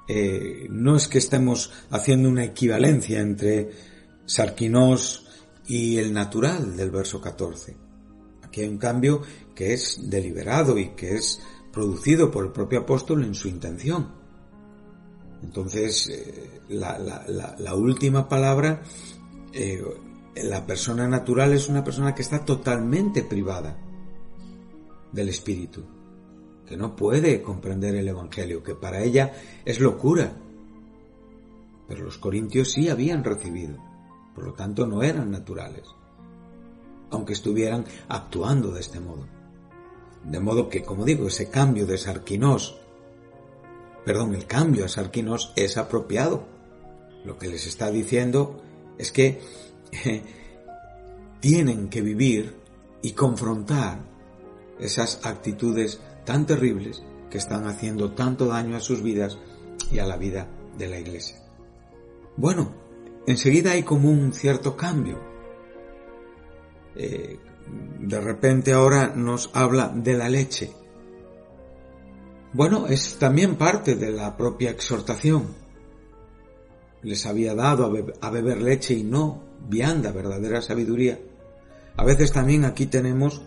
eh, 0.07 0.67
no 0.69 0.95
es 0.95 1.07
que 1.07 1.17
estemos 1.17 1.71
haciendo 1.91 2.29
una 2.29 2.45
equivalencia 2.45 3.19
entre 3.19 3.69
Sarquinos 4.25 5.28
y 5.69 5.97
el 5.99 6.11
natural 6.11 6.75
del 6.75 6.89
verso 6.89 7.21
14. 7.21 7.77
Aquí 8.41 8.61
hay 8.61 8.67
un 8.67 8.79
cambio 8.79 9.21
que 9.53 9.73
es 9.73 10.09
deliberado 10.09 10.79
y 10.79 10.89
que 10.95 11.15
es 11.15 11.39
producido 11.71 12.31
por 12.31 12.43
el 12.45 12.51
propio 12.51 12.79
apóstol 12.79 13.23
en 13.23 13.35
su 13.35 13.47
intención. 13.47 14.11
Entonces, 15.43 16.09
eh, 16.09 16.61
la, 16.69 17.75
última 17.75 18.27
palabra, 18.27 18.81
eh, 19.53 19.79
la 20.37 20.65
persona 20.65 21.07
natural 21.07 21.53
es 21.53 21.69
una 21.69 21.83
persona 21.83 22.15
que 22.15 22.23
está 22.23 22.43
totalmente 22.43 23.23
privada 23.23 23.79
del 25.11 25.29
Espíritu, 25.29 25.83
que 26.65 26.75
no 26.75 26.95
puede 26.95 27.43
comprender 27.43 27.93
el 27.93 28.07
Evangelio, 28.07 28.63
que 28.63 28.73
para 28.73 29.03
ella 29.03 29.33
es 29.63 29.79
locura. 29.79 30.35
Pero 31.87 32.03
los 32.03 32.17
corintios 32.17 32.71
sí 32.71 32.89
habían 32.89 33.23
recibido 33.23 33.88
por 34.39 34.47
lo 34.47 34.53
tanto 34.53 34.87
no 34.87 35.03
eran 35.03 35.31
naturales, 35.31 35.83
aunque 37.11 37.33
estuvieran 37.33 37.83
actuando 38.07 38.71
de 38.71 38.79
este 38.79 39.01
modo. 39.01 39.27
De 40.23 40.39
modo 40.39 40.69
que, 40.69 40.81
como 40.81 41.03
digo, 41.03 41.27
ese 41.27 41.49
cambio 41.49 41.85
de 41.85 41.97
sarquinos, 41.97 42.77
perdón, 44.05 44.35
el 44.35 44.45
cambio 44.45 44.85
a 44.85 44.87
sarquinos 44.87 45.51
es 45.57 45.75
apropiado. 45.75 46.45
Lo 47.25 47.37
que 47.37 47.49
les 47.49 47.67
está 47.67 47.91
diciendo 47.91 48.61
es 48.97 49.11
que 49.11 49.41
tienen 51.41 51.89
que 51.89 52.01
vivir 52.01 52.55
y 53.01 53.11
confrontar 53.11 53.99
esas 54.79 55.19
actitudes 55.25 55.99
tan 56.23 56.45
terribles 56.45 57.03
que 57.29 57.39
están 57.39 57.67
haciendo 57.67 58.13
tanto 58.13 58.45
daño 58.45 58.77
a 58.77 58.79
sus 58.79 59.03
vidas 59.03 59.37
y 59.91 59.99
a 59.99 60.05
la 60.05 60.15
vida 60.15 60.47
de 60.77 60.87
la 60.87 60.97
iglesia. 60.97 61.35
Bueno, 62.37 62.87
enseguida 63.31 63.71
hay 63.71 63.83
como 63.83 64.09
un 64.09 64.33
cierto 64.33 64.75
cambio. 64.75 65.19
Eh, 66.95 67.37
de 67.99 68.21
repente 68.21 68.73
ahora 68.73 69.13
nos 69.15 69.51
habla 69.53 69.91
de 69.93 70.15
la 70.15 70.29
leche. 70.29 70.71
Bueno, 72.53 72.87
es 72.87 73.19
también 73.19 73.55
parte 73.55 73.95
de 73.95 74.11
la 74.11 74.35
propia 74.35 74.71
exhortación. 74.71 75.55
Les 77.03 77.25
había 77.27 77.53
dado 77.53 77.85
a, 78.21 78.29
beber 78.31 78.61
leche 78.61 78.95
y 78.95 79.03
no 79.03 79.43
vianda, 79.67 80.11
verdadera 80.11 80.61
sabiduría. 80.61 81.19
A 81.97 82.03
veces 82.03 82.31
también 82.31 82.65
aquí 82.65 82.87
tenemos 82.87 83.43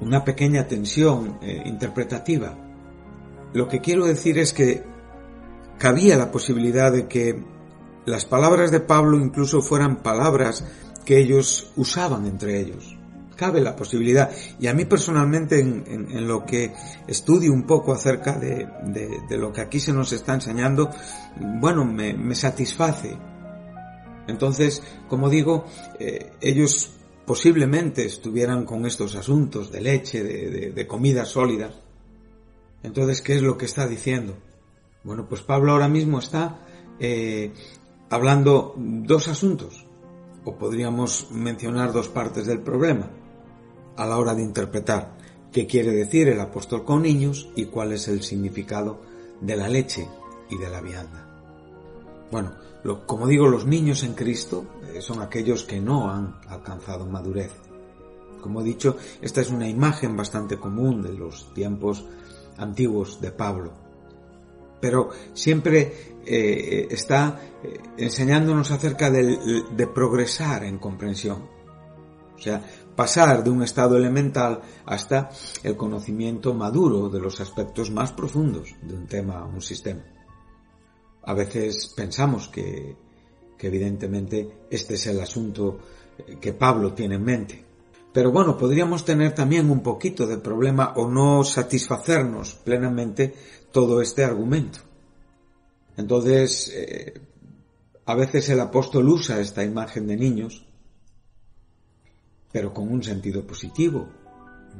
una 0.00 0.24
pequeña 0.24 0.66
tensión 0.66 1.38
eh, 1.42 1.62
interpretativa. 1.64 2.58
Lo 3.52 3.68
que 3.68 3.80
quiero 3.80 4.06
decir 4.06 4.38
es 4.38 4.52
que 4.52 4.82
cabía 5.78 6.16
la 6.16 6.32
posibilidad 6.32 6.90
de 6.90 7.06
que 7.06 7.59
las 8.06 8.24
palabras 8.24 8.70
de 8.70 8.80
Pablo 8.80 9.18
incluso 9.18 9.60
fueran 9.60 10.02
palabras 10.02 10.64
que 11.04 11.18
ellos 11.18 11.72
usaban 11.76 12.26
entre 12.26 12.60
ellos. 12.60 12.96
Cabe 13.36 13.60
la 13.60 13.74
posibilidad. 13.74 14.30
Y 14.58 14.66
a 14.66 14.74
mí 14.74 14.84
personalmente, 14.84 15.60
en, 15.60 16.26
lo 16.26 16.44
que 16.44 16.74
estudio 17.06 17.52
un 17.52 17.66
poco 17.66 17.92
acerca 17.92 18.38
de, 18.38 18.68
lo 19.30 19.52
que 19.52 19.62
aquí 19.62 19.80
se 19.80 19.92
nos 19.92 20.12
está 20.12 20.34
enseñando, 20.34 20.90
bueno, 21.58 21.84
me, 21.84 22.34
satisface. 22.34 23.16
Entonces, 24.28 24.82
como 25.08 25.30
digo, 25.30 25.64
eh, 25.98 26.32
ellos 26.40 26.90
posiblemente 27.24 28.04
estuvieran 28.04 28.64
con 28.64 28.84
estos 28.86 29.14
asuntos 29.16 29.72
de 29.72 29.80
leche, 29.80 30.22
de, 30.22 30.86
comida 30.86 31.24
sólida. 31.24 31.70
Entonces, 32.82 33.22
¿qué 33.22 33.36
es 33.36 33.42
lo 33.42 33.56
que 33.56 33.64
está 33.66 33.86
diciendo? 33.86 34.36
Bueno, 35.02 35.26
pues 35.28 35.40
Pablo 35.40 35.72
ahora 35.72 35.88
mismo 35.88 36.18
está 36.18 36.60
eh, 36.98 37.52
hablando 38.10 38.74
dos 38.76 39.28
asuntos, 39.28 39.86
o 40.44 40.58
podríamos 40.58 41.30
mencionar 41.30 41.92
dos 41.92 42.08
partes 42.08 42.46
del 42.46 42.60
problema, 42.60 43.08
a 43.96 44.06
la 44.06 44.18
hora 44.18 44.34
de 44.34 44.42
interpretar 44.42 45.16
qué 45.52 45.66
quiere 45.66 45.92
decir 45.92 46.28
el 46.28 46.40
apóstol 46.40 46.84
con 46.84 47.02
niños 47.02 47.48
y 47.54 47.66
cuál 47.66 47.92
es 47.92 48.08
el 48.08 48.22
significado 48.22 49.00
de 49.40 49.56
la 49.56 49.68
leche 49.68 50.08
y 50.48 50.58
de 50.58 50.70
la 50.70 50.80
vianda. 50.80 51.26
Bueno, 52.30 52.52
como 53.06 53.26
digo, 53.26 53.48
los 53.48 53.66
niños 53.66 54.02
en 54.02 54.14
Cristo 54.14 54.64
eh, 54.92 55.00
son 55.00 55.20
aquellos 55.22 55.64
que 55.64 55.80
no 55.80 56.10
han 56.10 56.40
alcanzado 56.48 57.06
madurez. 57.06 57.52
Como 58.40 58.60
he 58.60 58.64
dicho, 58.64 58.96
esta 59.20 59.40
es 59.40 59.50
una 59.50 59.68
imagen 59.68 60.16
bastante 60.16 60.56
común 60.56 61.02
de 61.02 61.12
los 61.12 61.52
tiempos 61.52 62.06
antiguos 62.56 63.20
de 63.20 63.32
Pablo. 63.32 63.72
Pero 64.80 65.10
siempre 65.34 66.18
eh, 66.24 66.88
está 66.90 67.40
eh, 67.62 67.78
enseñándonos 67.98 68.70
acerca 68.70 69.10
de 69.10 69.86
progresar 69.94 70.64
en 70.64 70.78
comprensión. 70.78 71.48
O 72.34 72.42
sea, 72.42 72.64
pasar 72.96 73.44
de 73.44 73.50
un 73.50 73.62
estado 73.62 73.96
elemental 73.96 74.62
hasta 74.86 75.30
el 75.62 75.76
conocimiento 75.76 76.54
maduro 76.54 77.08
de 77.10 77.20
los 77.20 77.40
aspectos 77.40 77.90
más 77.90 78.12
profundos 78.12 78.74
de 78.82 78.94
un 78.94 79.06
tema 79.06 79.44
o 79.44 79.50
un 79.50 79.60
sistema. 79.60 80.02
A 81.22 81.34
veces 81.34 81.92
pensamos 81.94 82.48
que, 82.48 82.96
que 83.58 83.66
evidentemente 83.66 84.66
este 84.70 84.94
es 84.94 85.06
el 85.06 85.20
asunto 85.20 85.78
que 86.40 86.52
Pablo 86.54 86.94
tiene 86.94 87.16
en 87.16 87.24
mente. 87.24 87.64
Pero 88.12 88.32
bueno, 88.32 88.56
podríamos 88.56 89.04
tener 89.04 89.34
también 89.34 89.70
un 89.70 89.82
poquito 89.82 90.26
de 90.26 90.38
problema 90.38 90.94
o 90.96 91.08
no 91.08 91.44
satisfacernos 91.44 92.54
plenamente 92.54 93.34
todo 93.72 94.00
este 94.00 94.24
argumento. 94.24 94.80
Entonces, 95.96 96.72
eh, 96.74 97.20
a 98.06 98.14
veces 98.14 98.48
el 98.48 98.60
apóstol 98.60 99.08
usa 99.08 99.40
esta 99.40 99.62
imagen 99.62 100.06
de 100.06 100.16
niños, 100.16 100.66
pero 102.52 102.72
con 102.72 102.90
un 102.90 103.02
sentido 103.02 103.46
positivo. 103.46 104.08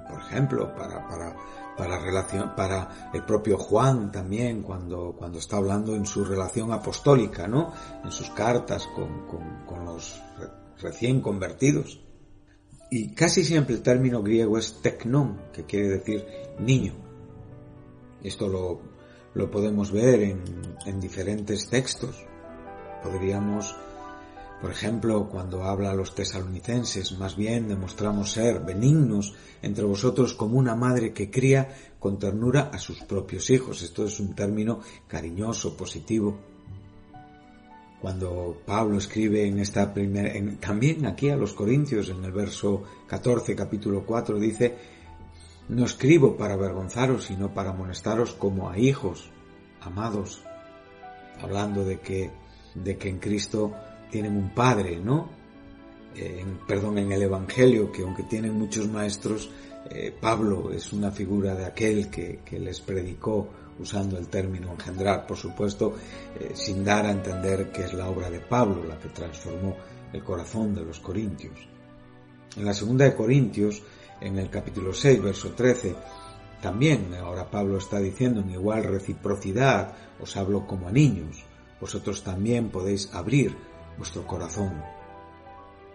Por 0.09 0.21
ejemplo, 0.21 0.75
para, 0.75 1.07
para, 1.09 1.37
para, 1.77 2.57
para 2.57 3.11
el 3.13 3.25
propio 3.25 3.59
Juan 3.59 4.11
también, 4.11 4.63
cuando, 4.63 5.15
cuando 5.17 5.39
está 5.39 5.57
hablando 5.57 5.95
en 5.95 6.07
su 6.07 6.25
relación 6.25 6.73
apostólica, 6.73 7.47
¿no? 7.47 7.73
En 8.05 8.11
sus 8.11 8.31
cartas 8.31 8.89
con, 8.95 9.27
con, 9.27 9.65
con 9.67 9.85
los 9.85 10.21
recién 10.81 11.21
convertidos. 11.21 12.01
Y 12.91 13.15
casi 13.15 13.45
siempre 13.45 13.75
el 13.77 13.83
término 13.83 14.23
griego 14.23 14.59
es 14.59 14.81
teknon, 14.83 15.41
que 15.53 15.65
quiere 15.65 15.89
decir 15.89 16.27
niño. 16.59 17.10
Esto 18.23 18.49
lo, 18.49 18.81
lo 19.35 19.51
podemos 19.51 19.91
ver 19.93 20.23
en, 20.23 20.43
en 20.87 21.01
diferentes 21.01 21.69
textos. 21.69 22.25
Podríamos, 23.03 23.75
por 24.61 24.71
ejemplo, 24.71 25.29
cuando 25.29 25.65
habla 25.65 25.91
a 25.91 25.95
los 25.95 26.15
tesalonicenses, 26.15 27.19
más 27.19 27.37
bien 27.37 27.69
demostramos 27.69 28.33
ser 28.33 28.61
benignos 28.61 29.35
entre 29.63 29.85
vosotros 29.85 30.35
como 30.35 30.59
una 30.59 30.75
madre 30.75 31.13
que 31.13 31.31
cría 31.31 31.69
con 31.99 32.19
ternura 32.19 32.71
a 32.73 32.79
sus 32.79 33.01
propios 33.03 33.51
hijos. 33.51 33.83
Esto 33.83 34.05
es 34.05 34.21
un 34.21 34.35
término 34.35 34.81
cariñoso, 35.09 35.77
positivo 35.77 36.39
cuando 38.01 38.63
Pablo 38.65 38.97
escribe 38.97 39.47
en 39.47 39.59
esta 39.59 39.93
primera, 39.93 40.33
también 40.59 41.05
aquí 41.07 41.29
a 41.29 41.37
los 41.37 41.53
Corintios, 41.53 42.09
en 42.09 42.25
el 42.25 42.33
verso 42.33 42.83
14, 43.07 43.55
capítulo 43.55 44.05
4, 44.07 44.39
dice, 44.39 44.75
no 45.71 45.85
escribo 45.85 46.37
para 46.37 46.55
avergonzaros, 46.55 47.25
sino 47.25 47.55
para 47.55 47.71
amonestaros 47.71 48.33
como 48.33 48.69
a 48.69 48.79
hijos, 48.79 49.31
amados, 49.81 50.43
hablando 51.41 51.85
de 51.85 52.01
que, 52.01 52.31
de 52.75 52.97
que 52.97 53.09
en 53.09 53.19
Cristo 53.19 53.73
tienen 54.11 54.37
un 54.37 54.51
Padre, 54.53 54.99
¿no? 54.99 55.31
En, 56.17 56.59
perdón, 56.67 56.99
en 56.99 57.13
el 57.13 57.23
Evangelio, 57.23 57.93
que 57.93 58.03
aunque 58.03 58.25
tienen 58.25 58.59
muchos 58.59 58.89
maestros, 58.89 59.49
eh, 59.89 60.13
Pablo 60.21 60.73
es 60.73 60.93
una 60.93 61.13
figura 61.13 61.55
de 61.55 61.65
aquel 61.65 62.11
que, 62.11 62.41
que 62.45 62.59
les 62.59 62.81
predicó 62.81 63.49
usando 63.79 64.19
el 64.19 64.27
término 64.27 64.73
engendrar, 64.73 65.25
por 65.25 65.37
supuesto, 65.37 65.95
eh, 66.39 66.51
sin 66.55 66.85
dar 66.85 67.07
a 67.07 67.13
entender 67.13 67.71
que 67.71 67.85
es 67.85 67.95
la 67.95 68.11
obra 68.11 68.29
de 68.29 68.41
Pablo 68.41 68.85
la 68.85 68.99
que 68.99 69.09
transformó 69.09 69.77
el 70.13 70.23
corazón 70.25 70.75
de 70.75 70.85
los 70.85 70.99
corintios. 70.99 71.69
En 72.57 72.65
la 72.65 72.75
segunda 72.75 73.05
de 73.05 73.15
Corintios, 73.15 73.81
en 74.21 74.39
el 74.39 74.51
capítulo 74.51 74.93
6, 74.93 75.23
verso 75.23 75.53
13, 75.53 75.95
también 76.61 77.15
ahora 77.15 77.51
Pablo 77.51 77.79
está 77.79 77.99
diciendo 77.99 78.41
en 78.41 78.51
igual 78.51 78.85
reciprocidad, 78.85 79.95
os 80.21 80.37
hablo 80.37 80.67
como 80.67 80.89
a 80.89 80.93
niños, 80.93 81.45
vosotros 81.81 82.23
también 82.23 82.71
podéis 82.71 83.13
abrir 83.15 83.57
vuestro 83.97 84.27
corazón. 84.27 84.83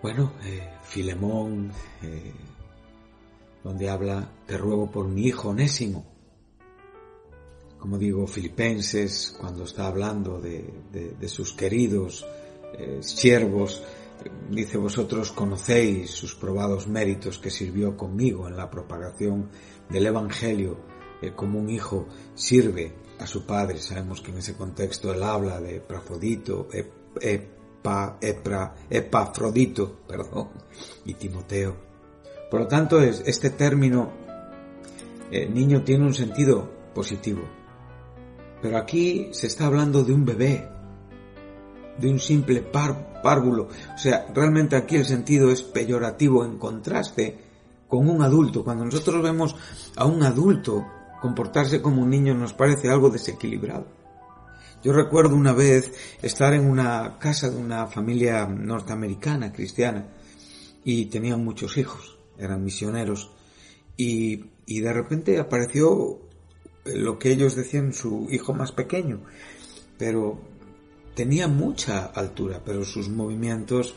Bueno, 0.01 0.33
eh, 0.43 0.69
Filemón, 0.83 1.71
eh, 2.01 2.33
donde 3.63 3.89
habla, 3.89 4.29
te 4.45 4.57
ruego 4.57 4.89
por 4.89 5.07
mi 5.07 5.23
hijo 5.23 5.49
onésimo, 5.49 6.15
como 7.85 7.99
digo, 7.99 8.25
Filipenses, 8.25 9.37
cuando 9.39 9.63
está 9.63 9.85
hablando 9.85 10.41
de, 10.41 11.27
sus 11.27 11.53
queridos 11.53 12.25
eh, 12.79 12.97
siervos, 13.01 13.83
dice 14.49 14.77
vosotros 14.77 15.31
conocéis 15.31 16.11
sus 16.11 16.35
probados 16.35 16.87
méritos 16.87 17.39
que 17.39 17.49
sirvió 17.49 17.97
conmigo 17.97 18.47
en 18.47 18.57
la 18.57 18.69
propagación 18.69 19.49
del 19.89 20.07
Evangelio, 20.07 20.77
eh, 21.21 21.33
como 21.35 21.59
un 21.59 21.69
hijo 21.69 22.07
sirve 22.33 22.93
a 23.19 23.27
su 23.27 23.45
padre. 23.45 23.79
Sabemos 23.79 24.21
que 24.21 24.31
en 24.31 24.37
ese 24.37 24.55
contexto 24.55 25.13
él 25.13 25.23
habla 25.23 25.59
de 25.61 25.79
Prafrodito, 25.81 26.67
Epa, 27.19 28.17
Epafrodito, 28.89 29.99
perdón, 30.07 30.49
y 31.05 31.13
Timoteo. 31.13 31.75
Por 32.49 32.61
lo 32.61 32.67
tanto, 32.67 33.01
este 33.01 33.49
término 33.49 34.11
eh, 35.31 35.49
niño 35.49 35.83
tiene 35.83 36.05
un 36.05 36.13
sentido 36.13 36.69
positivo. 36.93 37.41
Pero 38.61 38.77
aquí 38.77 39.29
se 39.31 39.47
está 39.47 39.65
hablando 39.65 40.03
de 40.03 40.13
un 40.13 40.25
bebé, 40.25 40.69
de 41.97 42.09
un 42.09 42.19
simple 42.19 42.61
párvulo. 42.61 43.69
O 43.93 43.97
sea, 43.97 44.27
realmente 44.33 44.75
aquí 44.75 44.95
el 44.95 45.05
sentido 45.05 45.51
es 45.51 45.61
peyorativo 45.61 46.45
en 46.45 46.57
contraste 46.57 47.37
con 47.87 48.09
un 48.09 48.21
adulto. 48.21 48.63
Cuando 48.63 48.85
nosotros 48.85 49.21
vemos 49.21 49.55
a 49.95 50.05
un 50.05 50.23
adulto 50.23 50.85
comportarse 51.21 51.81
como 51.81 52.03
un 52.03 52.09
niño 52.09 52.33
nos 52.35 52.53
parece 52.53 52.89
algo 52.89 53.09
desequilibrado. 53.09 53.87
Yo 54.83 54.93
recuerdo 54.93 55.35
una 55.35 55.53
vez 55.53 55.91
estar 56.21 56.53
en 56.53 56.69
una 56.69 57.17
casa 57.17 57.49
de 57.49 57.57
una 57.57 57.87
familia 57.87 58.45
norteamericana 58.45 59.51
cristiana 59.51 60.05
y 60.83 61.07
tenían 61.07 61.43
muchos 61.43 61.77
hijos, 61.77 62.19
eran 62.37 62.63
misioneros 62.63 63.31
y, 63.97 64.45
y 64.67 64.81
de 64.81 64.93
repente 64.93 65.39
apareció 65.39 66.19
lo 66.85 67.17
que 67.17 67.31
ellos 67.31 67.55
decían 67.55 67.93
su 67.93 68.27
hijo 68.29 68.53
más 68.53 68.71
pequeño, 68.71 69.21
pero 69.97 70.39
tenía 71.15 71.47
mucha 71.47 72.05
altura, 72.05 72.61
pero 72.63 72.83
sus 72.83 73.09
movimientos 73.09 73.95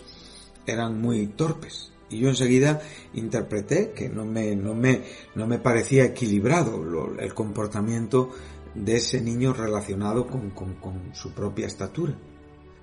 eran 0.67 1.01
muy 1.01 1.27
torpes. 1.27 1.93
Y 2.11 2.21
yo 2.21 2.29
enseguida 2.29 2.81
interpreté 3.13 3.93
que 3.93 4.09
no 4.09 4.25
me, 4.25 4.57
no 4.57 4.75
me, 4.75 5.03
no 5.35 5.47
me 5.47 5.59
parecía 5.59 6.05
equilibrado 6.05 6.83
el 7.19 7.35
comportamiento 7.35 8.31
de 8.75 8.97
ese 8.97 9.21
niño 9.21 9.53
relacionado 9.53 10.27
con, 10.27 10.51
con 10.51 11.15
su 11.15 11.33
propia 11.33 11.67
estatura. 11.67 12.15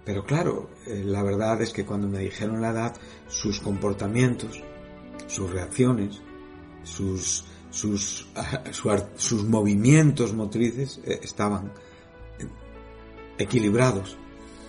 Pero 0.04 0.24
claro, 0.24 0.70
eh, 0.86 1.02
la 1.04 1.24
verdad 1.24 1.62
es 1.64 1.74
que 1.74 1.86
cuando 1.86 2.08
me 2.08 2.20
dijeron 2.20 2.62
la 2.62 2.70
edad, 2.70 2.96
sus 3.28 3.60
comportamientos, 3.60 4.62
sus 5.26 5.50
reacciones, 5.50 6.22
sus, 6.84 7.46
sus, 7.72 8.28
sus 9.16 9.44
movimientos 9.46 10.34
motrices 10.34 11.00
eh, 11.04 11.20
estaban 11.24 11.72
equilibrados. 13.38 14.18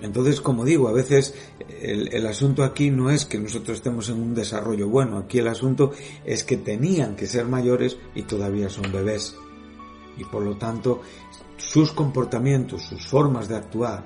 Entonces, 0.02 0.40
como 0.40 0.64
digo, 0.64 0.88
a 0.88 0.92
veces 0.92 1.34
el, 1.80 2.26
asunto 2.26 2.64
aquí 2.64 2.90
no 2.90 3.10
es 3.10 3.24
que 3.24 3.38
nosotros 3.38 3.78
estemos 3.78 4.08
en 4.08 4.20
un 4.20 4.34
desarrollo 4.34 4.88
bueno, 4.88 5.18
aquí 5.18 5.38
el 5.38 5.48
asunto 5.48 5.92
es 6.24 6.44
que 6.44 6.58
tenían 6.58 7.16
que 7.16 7.26
ser 7.26 7.46
mayores 7.46 7.96
y 8.14 8.22
todavía 8.22 8.68
son 8.68 8.92
bebés. 8.92 9.34
Y 10.18 10.24
por 10.24 10.42
lo 10.42 10.56
tanto, 10.56 11.02
sus 11.56 11.92
comportamientos, 11.92 12.82
sus 12.82 13.06
formas 13.06 13.48
de 13.48 13.56
actuar, 13.56 14.04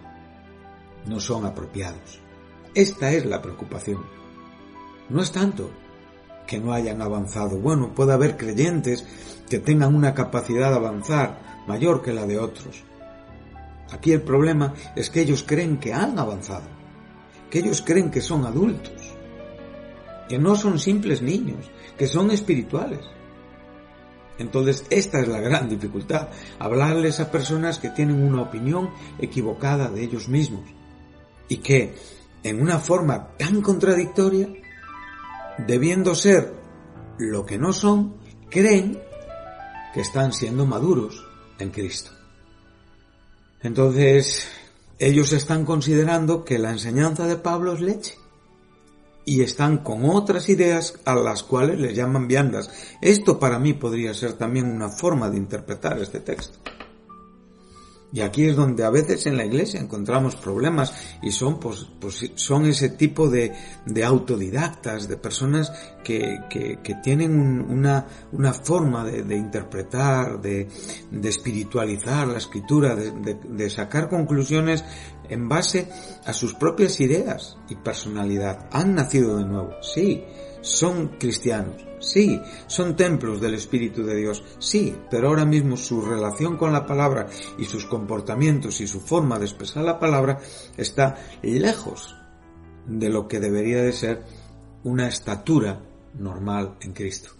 no 1.07 1.19
son 1.19 1.45
apropiados. 1.45 2.21
Esta 2.75 3.13
es 3.13 3.27
la 3.27 3.43
preocupación. 3.43 4.05
No 5.09 5.23
es 5.23 5.33
tanto 5.33 5.71
que 6.47 6.59
no 6.59 6.73
hayan 6.73 7.03
avanzado. 7.03 7.59
Bueno, 7.59 7.93
puede 7.95 8.13
haber 8.13 8.37
creyentes 8.37 9.05
que 9.49 9.59
tengan 9.59 9.95
una 9.95 10.15
capacidad 10.15 10.71
de 10.71 10.77
avanzar 10.77 11.65
mayor 11.67 12.03
que 12.03 12.13
la 12.13 12.27
de 12.27 12.39
otros. 12.39 12.85
Aquí 13.93 14.13
el 14.13 14.23
problema 14.23 14.75
es 14.95 15.11
que 15.11 15.21
ellos 15.21 15.45
creen 15.47 15.79
que 15.79 15.93
han 15.93 16.19
avanzado, 16.19 16.69
que 17.51 17.59
ellos 17.59 17.83
creen 17.83 18.11
que 18.11 18.21
son 18.21 18.47
adultos, 18.47 18.93
que 20.29 20.39
no 20.39 20.55
son 20.55 20.79
simples 20.79 21.23
niños, 21.23 21.71
que 21.99 22.07
son 22.07 22.31
espirituales. 22.31 23.01
Entonces, 24.39 24.87
esta 24.89 25.21
es 25.21 25.29
la 25.29 25.41
gran 25.41 25.69
dificultad, 25.69 26.29
hablarles 26.59 27.21
a 27.21 27.31
personas 27.31 27.79
que 27.79 27.91
tienen 27.91 28.23
una 28.23 28.43
opinión 28.43 28.91
equivocada 29.19 29.91
de 29.91 30.03
ellos 30.03 30.29
mismos 30.29 30.63
y 31.49 31.59
que, 31.59 31.95
en 32.43 32.63
una 32.63 32.79
forma 32.79 33.37
tan 33.37 33.61
contradictoria, 33.61 34.49
debiendo 35.59 36.15
ser 36.15 36.55
lo 37.19 37.45
que 37.45 37.59
no 37.59 37.73
son, 37.73 38.15
creen 38.49 38.99
que 39.93 40.01
están 40.01 40.33
siendo 40.33 40.65
maduros 40.65 41.27
en 41.59 41.71
Cristo. 41.71 42.20
Entonces, 43.63 44.49
ellos 44.99 45.33
están 45.33 45.65
considerando 45.65 46.45
que 46.45 46.59
la 46.59 46.71
enseñanza 46.71 47.27
de 47.27 47.37
Pablo 47.37 47.75
es 47.75 47.81
leche 47.81 48.15
y 49.25 49.43
están 49.43 49.79
con 49.79 50.09
otras 50.09 50.49
ideas 50.49 50.99
a 51.05 51.15
las 51.15 51.43
cuales 51.43 51.79
les 51.79 51.95
llaman 51.95 52.29
viandas. 52.29 52.71
Esto 53.01 53.39
para 53.39 53.59
mí 53.59 53.75
podría 53.75 54.15
ser 54.15 54.35
también 54.35 54.67
una 54.67 54.89
forma 54.89 55.31
de 55.31 55.37
interpretar 55.37 55.99
este 55.99 56.21
texto. 56.21 56.59
Y 58.13 58.23
aquí 58.23 58.45
es 58.45 58.57
donde 58.57 58.85
a 58.85 58.91
veces 58.91 59.27
en 59.27 59.37
la 59.37 59.45
iglesia 59.45 59.81
encontramos 59.81 60.35
problemas 60.37 60.93
y 61.23 61.31
son, 61.31 61.61
pues, 61.61 61.87
pues 62.01 62.33
son 62.35 62.67
ese 62.67 62.91
tipo 62.91 63.31
de, 63.31 63.53
de 63.87 64.05
autodidactas, 64.05 65.09
de 65.09 65.17
personas 65.17 65.73
que, 66.03 66.41
que, 66.51 66.95
tienen 67.03 67.39
una, 67.39 68.07
una 68.33 68.53
forma 68.53 69.05
de, 69.05 69.37
interpretar, 69.37 70.41
de, 70.41 70.69
de, 71.11 71.29
espiritualizar 71.29 72.27
la 72.27 72.39
escritura, 72.39 72.97
de 72.97 73.71
sacar 73.71 74.09
conclusiones 74.09 74.85
en 75.29 75.49
base 75.49 75.89
a 76.27 76.33
sus 76.33 76.55
propias 76.55 77.01
ideas 77.01 77.57
y 77.69 77.77
personalidad. 77.77 78.69
Han 78.73 78.97
nacido 78.97 79.39
de 79.39 79.45
nuevo, 79.45 79.71
sí, 79.83 80.25
son 80.61 81.17
cristianos, 81.19 81.87
sí, 82.01 82.41
son 82.67 82.97
templos 82.97 83.41
del 83.41 83.55
Espíritu 83.55 84.03
de 84.03 84.17
Dios, 84.17 84.43
sí, 84.59 84.97
pero 85.11 85.29
ahora 85.29 85.45
mismo 85.45 85.77
su 85.77 86.01
relación 86.03 86.57
con 86.57 86.73
la 86.73 86.87
palabra 86.87 87.29
y 87.59 87.65
sus 87.65 87.85
comportamientos 87.85 88.81
y 88.81 88.87
su 88.87 89.01
forma 89.01 89.39
de 89.39 89.45
expresar 89.45 89.85
la 89.85 89.99
palabra 89.99 90.41
está 90.77 91.17
lejos 91.43 92.17
de 92.87 93.09
lo 93.09 93.29
que 93.29 93.41
debería 93.41 93.83
de 93.83 93.93
ser 93.93 94.23
una 94.83 95.09
estatura 95.09 95.81
normal 96.19 96.77
en 96.81 96.93
Cristo. 96.93 97.31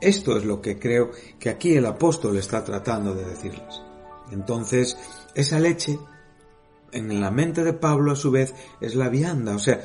Esto 0.00 0.36
es 0.36 0.44
lo 0.44 0.60
que 0.60 0.78
creo 0.78 1.10
que 1.38 1.50
aquí 1.50 1.74
el 1.74 1.86
apóstol 1.86 2.36
está 2.36 2.64
tratando 2.64 3.14
de 3.14 3.24
decirles. 3.24 3.82
Entonces, 4.30 4.96
esa 5.34 5.60
leche 5.60 5.98
en 6.92 7.20
la 7.20 7.30
mente 7.30 7.64
de 7.64 7.72
Pablo 7.72 8.12
a 8.12 8.16
su 8.16 8.30
vez 8.30 8.54
es 8.80 8.94
la 8.94 9.08
vianda, 9.08 9.54
o 9.54 9.58
sea, 9.58 9.82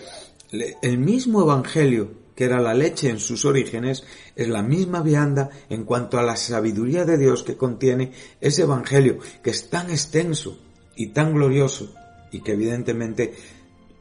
el 0.52 0.98
mismo 0.98 1.42
evangelio 1.42 2.27
que 2.38 2.46
era 2.46 2.62
la 2.62 2.76
leche 2.76 3.10
en 3.10 3.20
sus 3.20 3.46
orígenes, 3.46 4.04
es 4.36 4.48
la 4.48 4.62
misma 4.62 5.02
vianda 5.02 5.50
en 5.72 5.86
cuanto 5.86 6.20
a 6.20 6.22
la 6.22 6.36
sabiduría 6.36 7.04
de 7.04 7.18
Dios 7.18 7.42
que 7.42 7.58
contiene 7.58 8.12
ese 8.40 8.62
Evangelio, 8.62 9.18
que 9.42 9.50
es 9.50 9.72
tan 9.72 9.90
extenso 9.90 10.60
y 10.96 11.08
tan 11.08 11.34
glorioso 11.34 11.96
y 12.32 12.42
que 12.42 12.52
evidentemente 12.52 13.34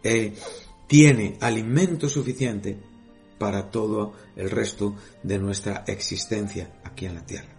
eh, 0.04 0.34
tiene 0.86 1.38
alimento 1.40 2.10
suficiente 2.10 2.78
para 3.38 3.70
todo 3.70 4.12
el 4.36 4.50
resto 4.50 4.96
de 5.22 5.38
nuestra 5.38 5.84
existencia 5.86 6.78
aquí 6.84 7.06
en 7.06 7.14
la 7.14 7.24
tierra. 7.24 7.56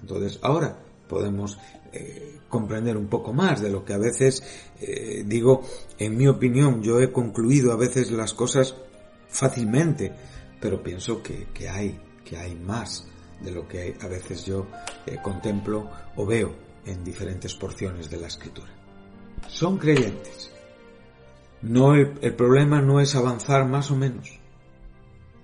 Entonces, 0.00 0.38
ahora 0.42 0.78
podemos 1.08 1.58
eh, 1.92 2.38
comprender 2.48 2.96
un 2.96 3.08
poco 3.08 3.32
más 3.32 3.60
de 3.60 3.70
lo 3.70 3.84
que 3.84 3.94
a 3.94 3.98
veces 3.98 4.44
eh, 4.80 5.24
digo, 5.26 5.62
en 5.98 6.16
mi 6.16 6.28
opinión, 6.28 6.84
yo 6.84 7.00
he 7.00 7.10
concluido 7.10 7.72
a 7.72 7.76
veces 7.76 8.12
las 8.12 8.32
cosas 8.32 8.76
fácilmente, 9.34 10.12
pero 10.60 10.82
pienso 10.82 11.22
que, 11.22 11.48
que 11.52 11.68
hay, 11.68 12.00
que 12.24 12.38
hay 12.38 12.54
más 12.54 13.06
de 13.40 13.50
lo 13.50 13.66
que 13.66 13.96
a 14.00 14.06
veces 14.06 14.46
yo 14.46 14.66
eh, 15.06 15.18
contemplo 15.22 15.90
o 16.16 16.24
veo 16.24 16.54
en 16.86 17.04
diferentes 17.04 17.54
porciones 17.54 18.08
de 18.08 18.18
la 18.18 18.28
escritura. 18.28 18.72
Son 19.48 19.76
creyentes. 19.76 20.50
No 21.62 21.94
el, 21.94 22.14
el 22.22 22.34
problema 22.34 22.80
no 22.80 23.00
es 23.00 23.14
avanzar 23.16 23.66
más 23.66 23.90
o 23.90 23.96
menos, 23.96 24.38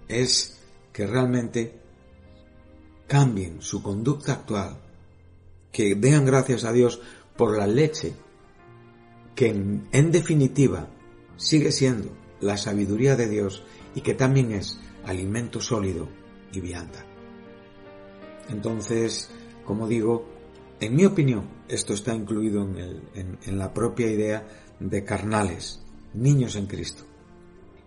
es 0.09 0.61
que 0.93 1.07
realmente 1.07 1.81
cambien 3.07 3.61
su 3.61 3.83
conducta 3.83 4.35
actual, 4.35 4.77
que 5.73 5.95
den 5.95 6.25
gracias 6.25 6.65
a 6.65 6.73
Dios 6.73 7.01
por 7.37 7.57
la 7.57 7.67
leche 7.67 8.15
que 9.35 9.49
en, 9.49 9.89
en 9.93 10.13
definitiva 10.13 10.89
sigue 11.37 11.73
siendo 11.73 12.21
la 12.41 12.57
sabiduría 12.57 13.17
de 13.17 13.29
Dios 13.29 13.63
y 13.95 14.01
que 14.01 14.15
también 14.15 14.53
es 14.53 14.79
alimento 15.05 15.61
sólido 15.61 16.09
y 16.53 16.61
vianda. 16.61 17.05
Entonces, 18.49 19.31
como 19.65 19.87
digo, 19.87 20.27
en 20.81 20.97
mi 20.97 21.05
opinión, 21.05 21.45
esto 21.69 21.95
está 21.95 22.15
incluido 22.15 22.63
en, 22.63 23.39
en, 23.45 23.59
la 23.59 23.73
propia 23.73 24.09
idea 24.09 24.47
de 24.81 25.05
carnales, 25.05 25.81
niños 26.15 26.57
en 26.57 26.67
Cristo, 26.67 27.05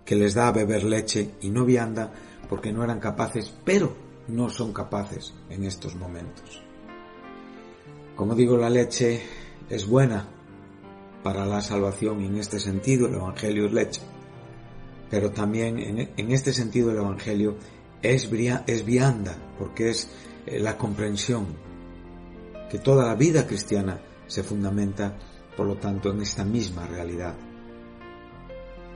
que 0.05 0.15
les 0.15 0.33
da 0.33 0.47
a 0.47 0.51
beber 0.51 0.83
leche 0.83 1.31
y 1.41 1.49
no 1.49 1.65
vianda 1.65 2.13
porque 2.47 2.71
no 2.71 2.83
eran 2.83 2.99
capaces, 2.99 3.53
pero 3.65 3.95
no 4.27 4.49
son 4.49 4.71
capaces 4.71 5.33
en 5.49 5.63
estos 5.63 5.95
momentos. 5.95 6.61
Como 8.15 8.35
digo, 8.35 8.57
la 8.57 8.69
leche 8.69 9.21
es 9.69 9.87
buena 9.87 10.27
para 11.23 11.45
la 11.45 11.61
salvación 11.61 12.21
y 12.21 12.27
en 12.27 12.37
este 12.37 12.59
sentido 12.59 13.07
el 13.07 13.15
Evangelio 13.15 13.65
es 13.65 13.73
leche 13.73 14.01
pero 15.13 15.29
también 15.29 15.77
en, 16.17 16.31
este 16.31 16.51
sentido 16.51 16.89
el 16.89 16.97
Evangelio 16.97 17.55
es, 18.01 18.31
vianda, 18.31 19.37
porque 19.59 19.91
es 19.91 20.09
eh, 20.47 20.59
la 20.59 20.75
comprensión 20.75 21.45
que 22.67 22.79
toda 22.79 23.05
la 23.05 23.13
vida 23.13 23.45
cristiana 23.45 24.01
se 24.25 24.41
fundamenta, 24.41 25.15
por 25.55 25.67
lo 25.67 25.75
tanto, 25.75 26.09
en 26.09 26.21
esta 26.21 26.43
misma 26.43 26.87
realidad. 26.87 27.35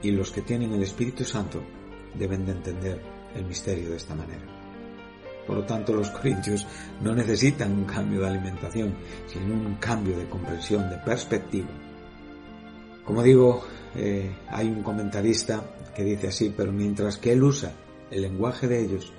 Y 0.02 0.10
los 0.10 0.32
que 0.32 0.42
tienen 0.42 0.74
el 0.74 0.82
Espíritu 0.82 1.24
Santo 1.24 1.62
deben 2.18 2.48
de 2.48 2.54
entender 2.54 3.00
el 3.36 3.46
misterio 3.46 3.92
de 3.92 3.98
esta 3.98 4.16
manera. 4.16 4.42
Por 5.46 5.58
lo 5.58 5.66
tanto, 5.66 5.94
los 5.94 6.10
corintios 6.10 6.66
no 7.00 7.14
necesitan 7.14 7.74
un 7.74 7.86
cambio 7.86 8.22
de 8.22 8.30
alimentación, 8.30 8.96
sino 9.28 9.54
un 9.54 9.76
cambio 9.76 10.18
de 10.18 10.28
comprensión, 10.28 10.90
de 10.90 10.98
perspectiva. 10.98 11.87
Como 13.08 13.24
digo, 13.24 13.64
eh, 13.96 14.36
hay 14.50 14.68
un 14.68 14.84
comentarista 14.84 15.64
que 15.96 16.04
dice 16.04 16.28
así, 16.28 16.54
pero 16.56 16.74
mientras 16.74 17.16
que 17.16 17.32
él 17.32 17.42
usa 17.42 17.72
el 18.12 18.22
lenguaje 18.22 18.68
de 18.68 18.82
ellos, 18.82 19.14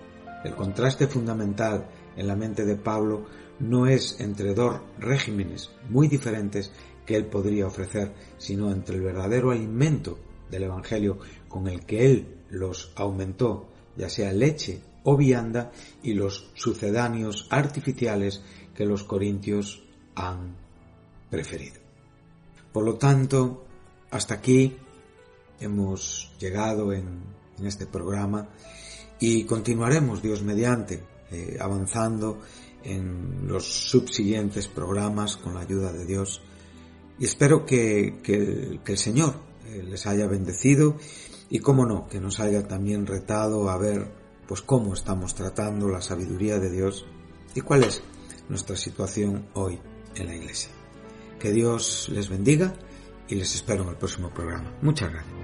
el 0.45 0.55
contraste 0.55 1.07
fundamental 1.07 1.89
en 2.15 2.27
la 2.27 2.37
mente 2.37 2.67
de 2.67 2.77
Pablo 2.77 3.25
no 3.61 3.87
es 3.87 4.21
entre 4.21 4.53
dos 4.53 4.79
regímenes 4.99 5.71
muy 5.89 6.07
diferentes 6.07 6.71
que 7.07 7.17
él 7.17 7.25
podría 7.27 7.67
ofrecer, 7.67 8.13
sino 8.37 8.71
entre 8.71 8.97
el 8.97 9.03
verdadero 9.03 9.53
alimento 9.53 10.19
del 10.51 10.65
Evangelio 10.65 11.19
con 11.49 11.67
el 11.67 11.87
que 11.87 12.05
él 12.05 12.37
los 12.51 12.93
aumentó, 12.95 13.71
ya 13.97 14.11
sea 14.11 14.35
leche 14.35 14.83
o 15.03 15.17
vianda, 15.17 15.73
y 16.03 16.13
los 16.13 16.51
sucedáneos 16.53 17.49
artificiales 17.51 18.43
que 18.75 18.85
los 18.85 19.05
corintios 19.05 19.83
han 20.15 20.55
preferido. 21.31 21.81
Por 22.71 22.85
lo 22.85 22.97
tanto, 22.97 23.65
hasta 24.11 24.35
aquí 24.35 24.77
hemos 25.61 26.33
llegado 26.39 26.93
en, 26.93 27.39
este 27.65 27.87
programa 27.87 28.49
y 29.19 29.43
continuaremos, 29.43 30.23
Dios 30.23 30.43
mediante, 30.43 31.03
eh, 31.33 31.57
avanzando 31.61 32.39
en 32.85 33.49
los 33.49 33.91
subsiguientes 33.91 34.69
programas 34.69 35.37
con 35.37 35.55
la 35.55 35.61
ayuda 35.63 35.93
de 35.93 36.07
Dios. 36.07 36.41
Y 37.19 37.25
espero 37.25 37.67
que 37.67 38.21
el 38.87 38.97
Señor 38.99 39.49
eh, 39.69 39.83
les 39.83 40.07
haya 40.07 40.27
bendecido 40.27 40.97
y, 41.51 41.59
cómo 41.59 41.85
no, 41.85 42.09
que 42.09 42.21
nos 42.21 42.41
haya 42.41 42.67
también 42.67 43.07
retado 43.07 43.69
a 43.69 43.77
ver 43.77 44.11
pues 44.47 44.63
cómo 44.63 44.95
estamos 44.95 45.35
tratando 45.35 45.89
la 45.89 46.01
sabiduría 46.01 46.59
de 46.59 46.71
Dios 46.71 47.05
y 47.55 47.61
cuál 47.61 47.85
es 47.85 48.03
nuestra 48.49 48.77
situación 48.77 49.47
hoy 49.53 49.79
en 50.15 50.27
la 50.27 50.37
iglesia. 50.37 50.71
Que 51.39 51.53
Dios 51.53 52.09
les 52.11 52.31
bendiga 52.31 52.75
y 53.29 53.35
les 53.35 53.55
espero 53.55 53.83
en 53.83 53.91
el 53.91 53.97
próximo 53.97 54.31
programa. 54.31 54.71
Muchas 54.83 55.13
gracias. 55.13 55.38